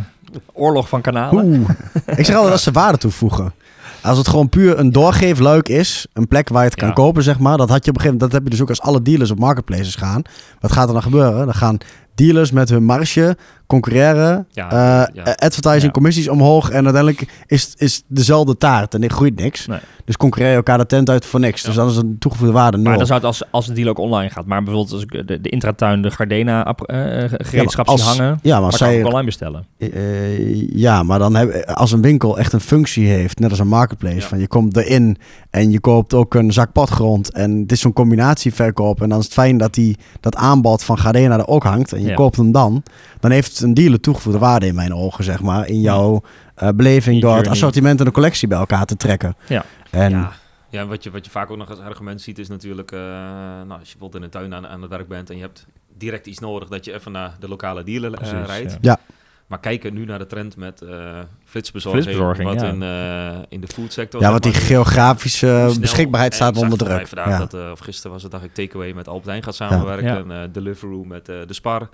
[0.54, 1.46] oorlog van kanalen.
[1.46, 1.70] Oeh.
[2.06, 3.54] Ik zeg altijd dat ze waarde toevoegen.
[4.02, 7.40] Als het gewoon puur een doorgeefluik is, een plek waar je het kan kopen, zeg
[7.40, 7.58] maar.
[7.58, 9.32] Dat had je op een gegeven moment, dat heb je dus ook als alle dealers
[9.32, 10.22] op marketplaces gaan.
[10.60, 11.46] Wat gaat er dan gebeuren?
[11.46, 11.78] Dan gaan
[12.16, 13.38] dealers met hun marge
[13.74, 15.24] concurreren, Ja, eh, ja.
[15.36, 15.92] advertising Ja.
[15.92, 19.66] commissies omhoog en uiteindelijk is is dezelfde taart en er groeit niks.
[19.68, 19.80] Nee.
[20.06, 21.62] Dus concurreer je elkaar de tent uit voor niks.
[21.64, 22.86] Dus dan is een toegevoegde waarde nul.
[22.86, 24.46] Maar dan zou het als, als de deal ook online gaat.
[24.46, 28.22] Maar bijvoorbeeld als ik de, de intratuin, de Gardena app- eh, eh, gereedschap als- zie
[28.22, 29.66] hangen, ja, maar als kan ik zij online bestellen.
[29.78, 33.68] Eh, ja, maar dan heb, als een winkel echt een functie heeft, net als een
[33.68, 35.18] marketplace, van je komt erin
[35.50, 39.24] en je koopt ook een zak padgrond en het is zo'n combinatieverkoop en dan is
[39.26, 42.52] het fijn dat die, dat aanbod van Gardena er ook hangt en je koopt hem
[42.52, 42.84] dan,
[43.20, 46.22] dan heeft een dealer toegevoegde waarde in mijn ogen, zeg maar, in jouw
[46.56, 49.36] eh, beleving In door het assortiment en de collectie bij elkaar te trekken.
[49.48, 49.66] Ja.
[49.92, 50.32] En ja.
[50.72, 53.70] Ja, wat je, wat je vaak ook nog als argument ziet is natuurlijk, eh, nou,
[53.80, 55.66] als je bijvoorbeeld in een tuin aan, aan het werk bent en je hebt
[55.98, 58.72] direct iets nodig, dat je even naar de lokale dealer eh, Precies, rijdt.
[58.72, 58.78] ja.
[58.82, 59.00] Ja.
[59.48, 62.68] Maar kijken nu naar de trend met eh flitsbezorging, Flitsbezorging, wat ja.
[62.68, 64.22] in, eh, in de foodsector...
[64.22, 67.08] ja, want die geografische beschikbaarheid staat onder druk.
[67.08, 67.46] Vandaag Ja.
[67.46, 70.08] dat, of gisteren was het, dacht ik, Takeaway met Albert Heijn gaat samenwerken.
[70.08, 70.18] Ja.
[70.18, 71.90] En eh, Deliveroo met eh, de Spar.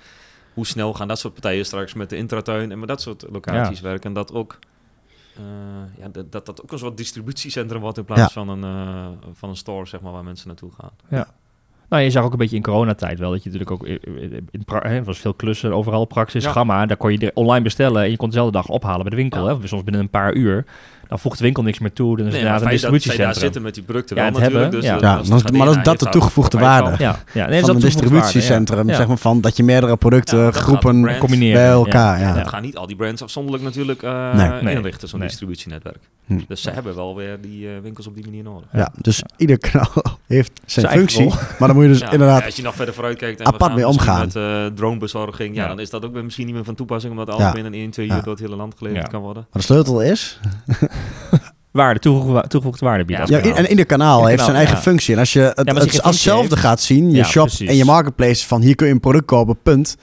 [0.56, 3.80] Hoe snel gaan dat soort partijen straks met de intratuin en met dat soort locaties
[3.82, 4.04] werken?
[4.08, 4.60] En dat ook...
[5.36, 5.44] eh,
[6.04, 8.28] ja, dat, dat dat ook een soort distributiecentrum wordt in plaats Ja.
[8.30, 11.26] van, een, eh, van een store, zeg maar, waar mensen naartoe gaan.
[11.90, 14.64] Nou, je zag ook een beetje in coronatijd wel dat je natuurlijk ook in, in
[14.66, 16.52] hè, was veel klussen overal, praxis, Ja.
[16.52, 16.86] gamma.
[16.86, 19.50] Daar kon je online bestellen en je kon dezelfde dag ophalen bij de winkel.
[19.50, 19.58] Ja.
[19.60, 20.66] Hè, soms binnen een paar uur.
[21.08, 22.18] Dan voegt de winkel niks meer toe.
[22.18, 23.34] Dan is Nee, het een zij daar distributiecentrum.
[23.34, 24.62] zitten met die producten Ja, wel natuurlijk.
[24.62, 24.98] hebben, dus, ja.
[25.00, 26.96] dan- maar dat is dat de toegevoegde waarde.
[26.98, 27.48] Ja, ja.
[27.48, 28.96] Nee, van een is distributiecentrum, Ja.
[28.96, 31.54] zeg maar van dat je meerdere producten, groepen combineren.
[31.62, 32.20] bij elkaar.
[32.20, 32.28] Ja.
[32.28, 32.34] Ja.
[32.34, 34.62] Dat gaan niet al die brands afzonderlijk natuurlijk eh, Nee.
[34.62, 34.76] Nee.
[34.76, 35.28] inrichten, zo'n Nee.
[35.28, 36.00] distributienetwerk.
[36.26, 36.40] Hm.
[36.48, 38.68] Dus ze hebben wel weer die eh, winkels op die manier nodig.
[38.72, 39.92] Ja, dus ieder kanaal
[40.28, 41.28] heeft zijn, functie.
[41.30, 42.46] Maar dan moet je dus Ja, inderdaad...
[42.46, 44.20] als je nog verder vooruit kijkt en apart mee omgaan.
[44.20, 45.68] met eh, dronebezorging, ja, Ja.
[45.68, 47.52] dan is dat ook misschien niet meer van toepassing, omdat alles Ja.
[47.52, 48.16] binnen 1, 2 Ja.
[48.16, 49.10] uur door het hele land geleverd Ja.
[49.12, 49.46] kan worden.
[49.52, 50.40] Maar de sleutel is...
[51.72, 54.82] Waarde, toegevoegde, toegevoegde waarde biedt Ja, Ja, en ieder kanaal heeft kanaal, zijn eigen ja.
[54.82, 55.14] functie.
[55.14, 57.70] En als je het, maar als het heeft- gaat zien, je Ja, shop precies.
[57.70, 59.98] en je marketplace van hier kun je een product kopen, punt.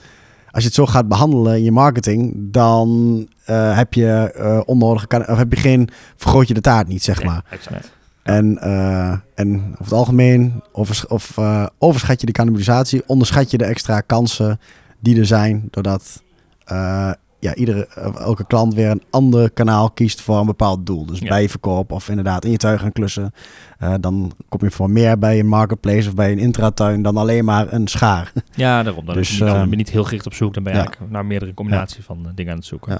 [0.51, 5.07] Als je het zo gaat behandelen in je marketing, dan eh, heb je eh, onnodige
[5.07, 7.43] kan- of heb je geen vergroot je de taart niet, zeg Ja, maar.
[7.49, 7.91] exact.
[8.23, 11.37] En, eh, en over het algemeen overs- of,
[11.79, 14.59] overschat je de cannibalisatie, onderschat je de extra kansen
[14.99, 16.21] die er zijn, doordat
[16.65, 17.11] eh,
[17.43, 21.05] ja, iedere, eh, elke klant weer een ander kanaal kiest voor een bepaald doel.
[21.05, 21.27] Dus Ja.
[21.27, 23.33] bijverkoop of inderdaad in je tuin gaan klussen.
[23.79, 27.45] Eh, dan kom je voor meer bij een marketplace of bij een intratuin dan alleen
[27.45, 28.31] maar een schaar.
[28.55, 29.05] Ja, daarom.
[29.05, 30.53] Dan Dus, eh, ben je niet heel gericht op zoek.
[30.53, 30.85] Dan ben je ja.
[30.85, 32.99] eigenlijk naar meerdere combinaties van dingen aan het zoeken.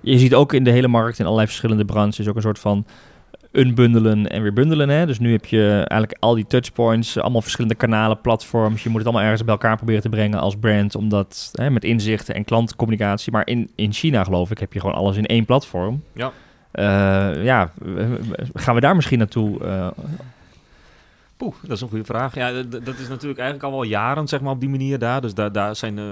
[0.00, 2.84] Je ziet ook in de hele markt, in allerlei verschillende branches, ook een soort van
[3.52, 4.88] unbundelen en weer bundelen.
[4.88, 5.06] Hè?
[5.06, 8.82] Dus nu heb je eigenlijk al die touchpoints, allemaal verschillende kanalen, platforms.
[8.82, 11.84] Je moet het allemaal ergens bij elkaar proberen te brengen als brand, omdat hè, met
[11.84, 13.32] inzichten en klantcommunicatie.
[13.32, 16.02] Maar in, in China, geloof ik, heb je gewoon alles in één platform.
[16.14, 16.32] Ja.
[16.70, 17.72] Eh, ja,
[18.54, 19.64] gaan we daar misschien naartoe?
[19.64, 19.86] eh,
[21.38, 22.34] Poeh, dat is een goede vraag.
[22.34, 25.20] Ja, dat is natuurlijk eigenlijk al wel jaren zeg maar, op die manier daar.
[25.20, 26.04] Dus daar, daar zijn eh,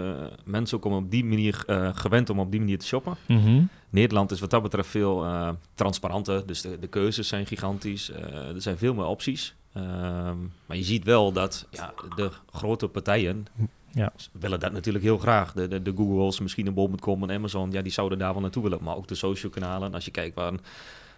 [0.45, 3.17] mensen ook om op die manier eh, gewend om op die manier te shoppen.
[3.27, 3.63] mhm.
[3.91, 6.47] Nederland is wat dat betreft veel eh, transparanter.
[6.47, 8.11] Dus de, de keuzes zijn gigantisch.
[8.11, 9.55] Eh, er zijn veel meer opties.
[9.73, 10.37] Ehm,
[10.67, 13.47] maar je ziet wel dat ja, de grote partijen
[13.93, 14.13] Ja.
[14.33, 15.53] willen dat natuurlijk heel graag.
[15.53, 18.63] De, de, de Googles, misschien een bol.com en Amazon, ja, die zouden daar wel naartoe
[18.63, 18.79] willen.
[18.83, 19.95] Maar ook de social kanalen.
[19.95, 20.61] Als je kijkt waar een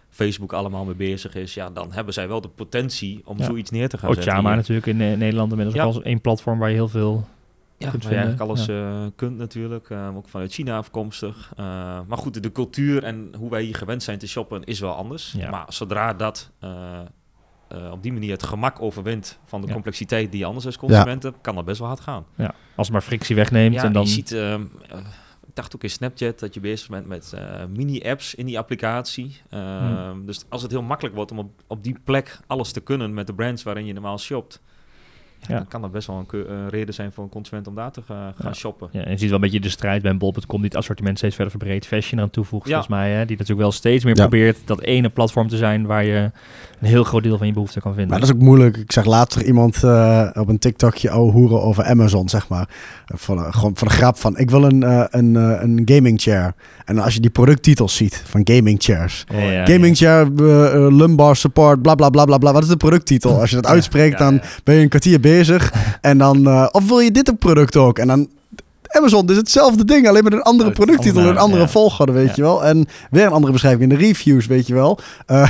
[0.09, 3.45] Facebook allemaal mee bezig is, ja, dan hebben zij wel de potentie om Ja.
[3.45, 4.31] zoiets neer te gaan zetten.
[4.31, 4.57] Ochama hier.
[4.57, 5.83] natuurlijk in eh, Nederland inmiddels Ja.
[5.83, 7.27] ook al één platform waar je heel veel...
[7.77, 8.37] Ja, kunt waar je vinden.
[8.37, 9.89] eigenlijk alles eh, kunt natuurlijk.
[9.89, 11.51] eh, ook vanuit China afkomstig.
[11.57, 11.65] Eh,
[12.07, 15.33] maar goed, de cultuur en hoe wij hier gewend zijn te shoppen is wel anders.
[15.37, 15.49] Ja.
[15.49, 16.99] Maar zodra dat eh,
[17.67, 19.73] eh, op die manier het gemak overwint van de Ja.
[19.73, 22.25] complexiteit die je anders als consument hebt, kan dat best wel hard gaan.
[22.35, 22.45] Ja,
[22.75, 24.03] als het maar frictie wegneemt Ja, en dan...
[24.03, 24.97] je ziet, ehm, eh,
[25.49, 29.37] ik dacht ook in Snapchat dat je bezig bent met eh, mini-apps in die applicatie.
[29.49, 30.25] Ehm, Hmm.
[30.25, 33.27] Dus als het heel makkelijk wordt om op, op die plek alles te kunnen met
[33.27, 34.61] de brands waarin je normaal shopt,
[35.39, 35.55] ja, Ja.
[35.55, 38.01] dan kan dat best wel een een reden zijn voor een consument om daar te
[38.05, 38.53] ga- gaan Ja.
[38.53, 38.89] shoppen.
[38.91, 41.35] Ja, en je ziet wel een beetje de strijd bij bol.com die het assortiment steeds
[41.35, 41.85] verder verbreedt.
[41.87, 42.71] Fashion eraan toevoegt Ja.
[42.73, 43.09] volgens mij.
[43.09, 43.17] Hè?
[43.25, 44.27] Die natuurlijk wel steeds meer Ja.
[44.27, 46.31] probeert dat ene platform te zijn waar je
[46.79, 48.09] een heel groot deel van je behoefte kan vinden.
[48.11, 48.77] Maar dat is ook moeilijk.
[48.77, 52.69] Ik zag later iemand eh, op een TikTokje ouwe hoeren over Amazon, zeg maar.
[53.05, 56.53] Van, gewoon van de grap van, ik wil een, eh, een, eh, een gaming chair.
[56.85, 59.25] En als je die producttitels ziet van gaming chairs.
[59.33, 60.27] Ja, Gaming chair,
[60.91, 62.53] lumbar support, bla bla bla bla bla.
[62.53, 63.39] Wat is de producttitel?
[63.39, 64.41] Als je dat uitspreekt, Ja, dan ja.
[64.63, 65.73] ben je een kwartier bezig.
[66.01, 67.97] en dan, eh, of wil je dit een product ook?
[67.99, 68.27] En dan,
[68.91, 71.67] Amazon is hetzelfde ding, alleen met een andere producttitel, een andere ja.
[71.67, 72.33] volgorde, weet Ja.
[72.35, 72.65] je wel.
[72.65, 74.99] En weer een andere beschrijving in de reviews, weet je wel.
[75.25, 75.47] Eh,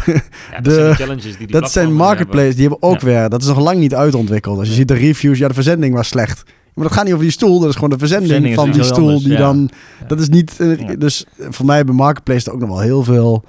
[0.51, 3.41] Ja, De- zijn challenges die die dat zijn platformen marketplaces, die hebben ook weer, dat
[3.41, 4.59] is nog lang niet uitontwikkeld.
[4.59, 6.43] Als je ziet de reviews, ja, de verzending was slecht.
[6.73, 9.05] Maar dat gaat niet over die stoel, dat is gewoon de verzending, van die stoel
[9.07, 9.69] anders, die dan,
[10.07, 13.43] dat is niet, eh, dus voor mij hebben marketplaces er ook nog wel heel veel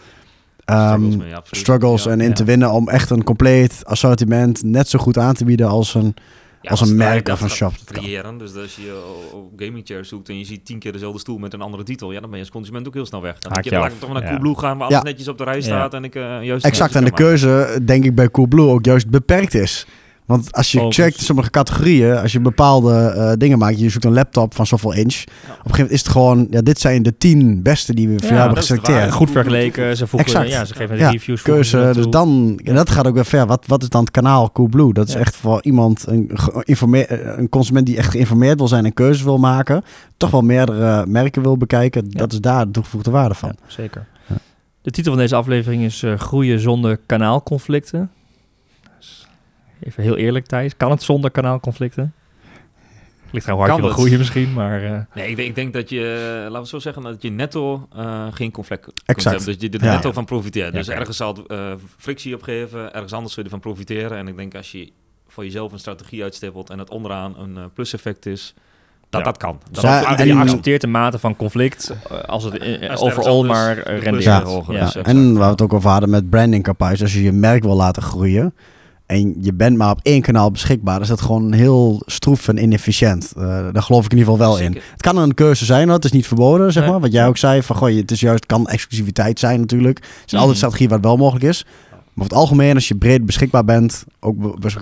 [0.70, 1.60] Struggles mee, absoluut.
[1.64, 2.10] struggles Ja.
[2.10, 2.34] en in Ja.
[2.34, 6.14] te winnen om echt een compleet assortiment net zo goed aan te bieden als een,
[6.62, 7.72] Ja, als een merk of een shop.
[8.38, 9.02] Dus als je
[9.32, 12.12] op gaming chair zoekt en je ziet tien keer dezelfde stoel met een andere titel,
[12.12, 13.38] ja, dan ben je als consument ook heel snel weg.
[13.38, 14.28] Dan denk je, laat ik toch naar Ja.
[14.28, 15.04] Coolblue gaan waar alles Ja.
[15.04, 15.60] netjes op de rij Ja.
[15.62, 19.08] staat en ik eh juist exact, en de keuze denk ik bij Coolblue ook juist
[19.10, 19.86] beperkt is.
[20.30, 24.12] Want als je checkt sommige categorieën, als je bepaalde eh, dingen maakt, je zoekt een
[24.12, 25.22] laptop van zoveel inch.
[25.22, 28.12] Op een gegeven moment is het gewoon, ja, dit zijn de tien beste die we
[28.14, 29.12] voor Ja, jou hebben geselecteerd.
[29.12, 29.96] goed vergeleken.
[29.96, 30.48] Ze voegen, Exact.
[30.50, 31.42] ja, ze geven de Ja, reviews.
[31.42, 31.90] keuze.
[31.94, 33.46] Dus dan, en dat gaat ook weer ver.
[33.46, 34.92] Wat, wat is dan het kanaal Coolblue?
[34.92, 35.20] Dat is Ja.
[35.20, 36.30] echt voor iemand, een,
[37.36, 39.82] een consument die echt geïnformeerd wil zijn en keuzes wil maken.
[40.16, 42.04] Toch wel meerdere merken wil bekijken.
[42.08, 42.18] Ja.
[42.18, 43.48] Dat is daar de toegevoegde waarde van.
[43.48, 44.06] Ja, zeker.
[44.26, 44.34] Ja.
[44.82, 48.10] De titel van deze aflevering is eh, Groeien zonder kanaalconflicten.
[49.82, 50.76] Even heel eerlijk, Thijs.
[50.76, 52.14] Kan het zonder kanaalconflicten?
[53.32, 54.84] Ligt hoe hard wil groeien misschien, maar...
[54.84, 57.30] eh, Nee, ik denk, ik denk dat je, eh, laten we zo zeggen, dat je
[57.30, 59.36] netto eh, geen conflict kunt Exact.
[59.36, 59.58] hebben.
[59.58, 59.92] Dus je er Ja.
[59.92, 60.72] netto van profiteert.
[60.72, 64.18] Ja, dus ergens zal het eh, frictie opgeven, ergens anders zul je ervan profiteren.
[64.18, 64.90] En ik denk als je
[65.28, 68.54] voor jezelf een strategie uitstippelt en het onderaan een pluseffect is,
[69.10, 69.26] dat Ja.
[69.26, 69.60] dat kan.
[69.70, 71.94] Dat en- je accepteert de mate van conflict
[72.26, 74.24] als het ergens maar rendeert.
[74.24, 74.92] Ja.
[75.02, 77.02] En waar we het ook over hadden met branding campagnes.
[77.02, 78.54] Als je je merk wil laten groeien
[79.10, 83.32] en je bent maar op één kanaal beschikbaar, is dat gewoon heel stroef en inefficiënt.
[83.36, 83.42] Eh,
[83.72, 84.72] daar geloof ik in ieder geval wel in.
[84.92, 85.94] Het kan een keuze zijn, hoor.
[85.96, 86.92] het is niet verboden, zeg Nee.
[86.92, 87.00] maar.
[87.00, 89.98] Wat jij ook zei, van, goh, het is juist, kan exclusiviteit zijn natuurlijk.
[89.98, 90.34] Is Mhm.
[90.34, 91.64] altijd een strategie waar het wel mogelijk is.
[91.90, 94.36] Maar over het algemeen, als je breed beschikbaar bent, ook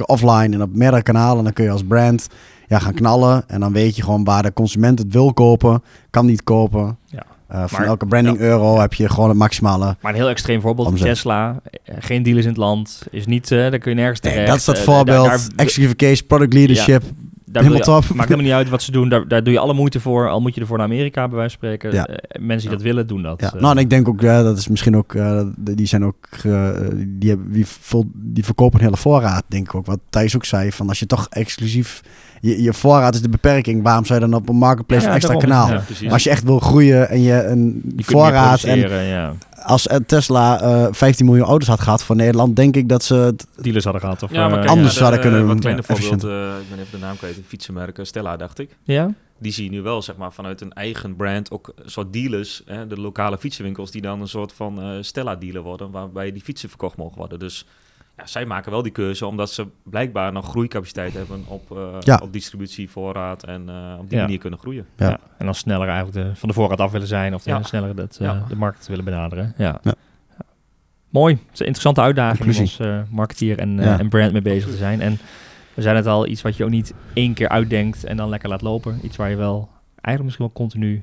[0.06, 2.26] offline en op meerdere kanalen, dan kun je als brand
[2.68, 3.44] ja, gaan knallen.
[3.48, 6.96] En dan weet je gewoon waar de consument het wil kopen, kan niet kopen.
[7.06, 7.22] Ja.
[7.48, 9.96] Eh, van Maar- elke branding euro heb je gewoon het maximale.
[10.00, 11.06] Maar een heel extreem voorbeeld, Omzet.
[11.06, 14.32] Tesla, eh, geen dealers in het land, is niet, eh daar kun je nergens Nee,
[14.32, 14.50] terecht.
[14.50, 15.26] dat is dat voorbeeld.
[15.26, 17.02] daar- daar- Exclusive case, product leadership.
[17.62, 18.16] Daar helemaal je- top.
[18.16, 20.28] Maakt helemaal niet uit wat ze doen, daar, daar doe je alle moeite voor.
[20.28, 21.92] Al moet je ervoor naar Amerika, bij wijze van spreken.
[21.98, 22.06] Ja.
[22.06, 23.40] Eh, mensen die dat willen, doen dat.
[23.40, 26.04] Ja, Eh, nou, en ik denk ook, ja, dat is misschien ook, eh, die zijn
[26.04, 26.70] ook, eh,
[27.06, 29.86] die, hebben, die, vol- die verkopen een hele voorraad, denk ik ook.
[29.86, 32.00] Wat Thijs ook zei, van als je toch exclusief,
[32.40, 35.14] je, je voorraad is de beperking, waarom zou je dan op een marketplace Ja, een
[35.14, 35.50] extra daarom.
[35.50, 35.68] kanaal?
[36.02, 39.38] Maar als je echt wil groeien en je een je voorraad en.
[39.68, 43.14] Als eh, Tesla eh 15 miljoen auto's had gehad voor Nederland, denk ik dat ze
[43.14, 44.22] het dealers hadden gehad.
[44.22, 46.60] Of, Ja, maar eh, anders ja, zouden de, kunnen Wat doen, kleine ja, voorbeeld, eh,
[46.60, 48.76] ik ben even de naam kwijt, een fietsenmerk, eh, Stella dacht ik.
[48.82, 49.14] ja?
[49.40, 52.62] Die zie je nu wel, zeg maar, vanuit een eigen brand, ook een soort dealers,
[52.66, 56.68] hè, de lokale fietsenwinkels, die dan een soort van eh, Stella-dealer worden, waarbij die fietsen
[56.68, 57.38] verkocht mogen worden.
[57.38, 57.66] Dus
[58.18, 62.20] ja, zij maken wel die keuze, omdat ze blijkbaar nog groeicapaciteit hebben op, eh, Ja.
[62.22, 64.24] op distributie, voorraad en eh, op die Ja.
[64.24, 64.86] manier kunnen groeien.
[64.96, 65.08] Ja.
[65.08, 65.18] Ja.
[65.38, 67.62] En dan sneller eigenlijk de, van de voorraad af willen zijn of Ja.
[67.62, 68.44] sneller dat, eh, Ja.
[68.48, 69.54] de markt willen benaderen.
[69.56, 69.64] Ja.
[69.64, 69.78] Ja.
[69.82, 69.94] Ja.
[71.08, 71.34] Mooi.
[71.34, 74.70] Het is een interessante uitdaging om als eh, marketeer en, eh, en brand mee bezig
[74.70, 75.00] te zijn.
[75.00, 75.18] En
[75.74, 78.48] we zijn het al, iets wat je ook niet één keer uitdenkt en dan lekker
[78.48, 78.98] laat lopen.
[79.02, 79.68] Iets waar je wel
[80.00, 81.02] eigenlijk misschien wel continu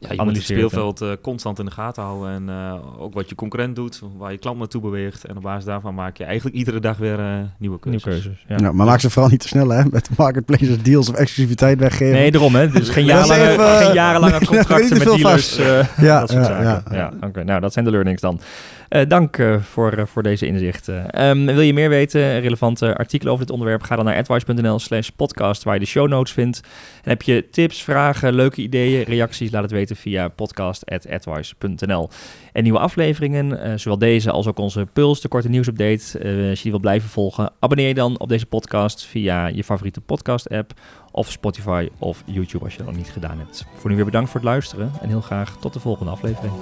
[0.00, 3.28] Ja, je moet het speelveld eh, constant in de gaten houden en eh, ook wat
[3.28, 5.24] je concurrent doet, waar je klant naartoe beweegt.
[5.24, 7.26] En op basis daarvan maak je eigenlijk iedere dag weer eh,
[7.58, 8.04] nieuwe keuzes.
[8.04, 8.44] nieuwe keuzes.
[8.48, 8.56] Ja.
[8.60, 9.82] Ja, maar maak ze vooral niet te snel, hè?
[9.90, 12.14] Met marketplaces, deals of exclusiviteit weggeven.
[12.14, 12.68] Nee, daarom hè.
[12.68, 15.54] Dus geen jarenlange, even- geen jarenlange contracten met te veel dealers.
[15.56, 15.58] vast.
[15.68, 16.96] eh, ja, dat soort ja, zaken.
[16.96, 17.10] ja.
[17.20, 17.44] Ja, oké.
[17.44, 18.40] Nou, dat zijn de learnings dan.
[18.88, 21.10] Eh, dank eh, voor, eh, voor deze inzichten.
[21.10, 25.08] Ehm, wil je meer weten, relevante artikelen over dit onderwerp, ga dan naar advice.nl slash
[25.08, 26.60] podcast, waar je de show notes vindt.
[27.02, 32.08] En heb je tips, vragen, leuke ideeën, reacties, laat het weten via podcast.advice.nl.
[32.52, 36.18] En nieuwe afleveringen, zowel deze als ook onze Puls, de korte nieuwsupdate,
[36.48, 40.00] als je die wil blijven volgen, abonneer je dan op deze podcast via je favoriete
[40.00, 40.72] podcast-app
[41.18, 43.66] of Spotify of YouTube als je dat nog niet gedaan hebt.
[43.76, 46.52] Voor nu weer bedankt voor het luisteren en heel graag tot de volgende aflevering.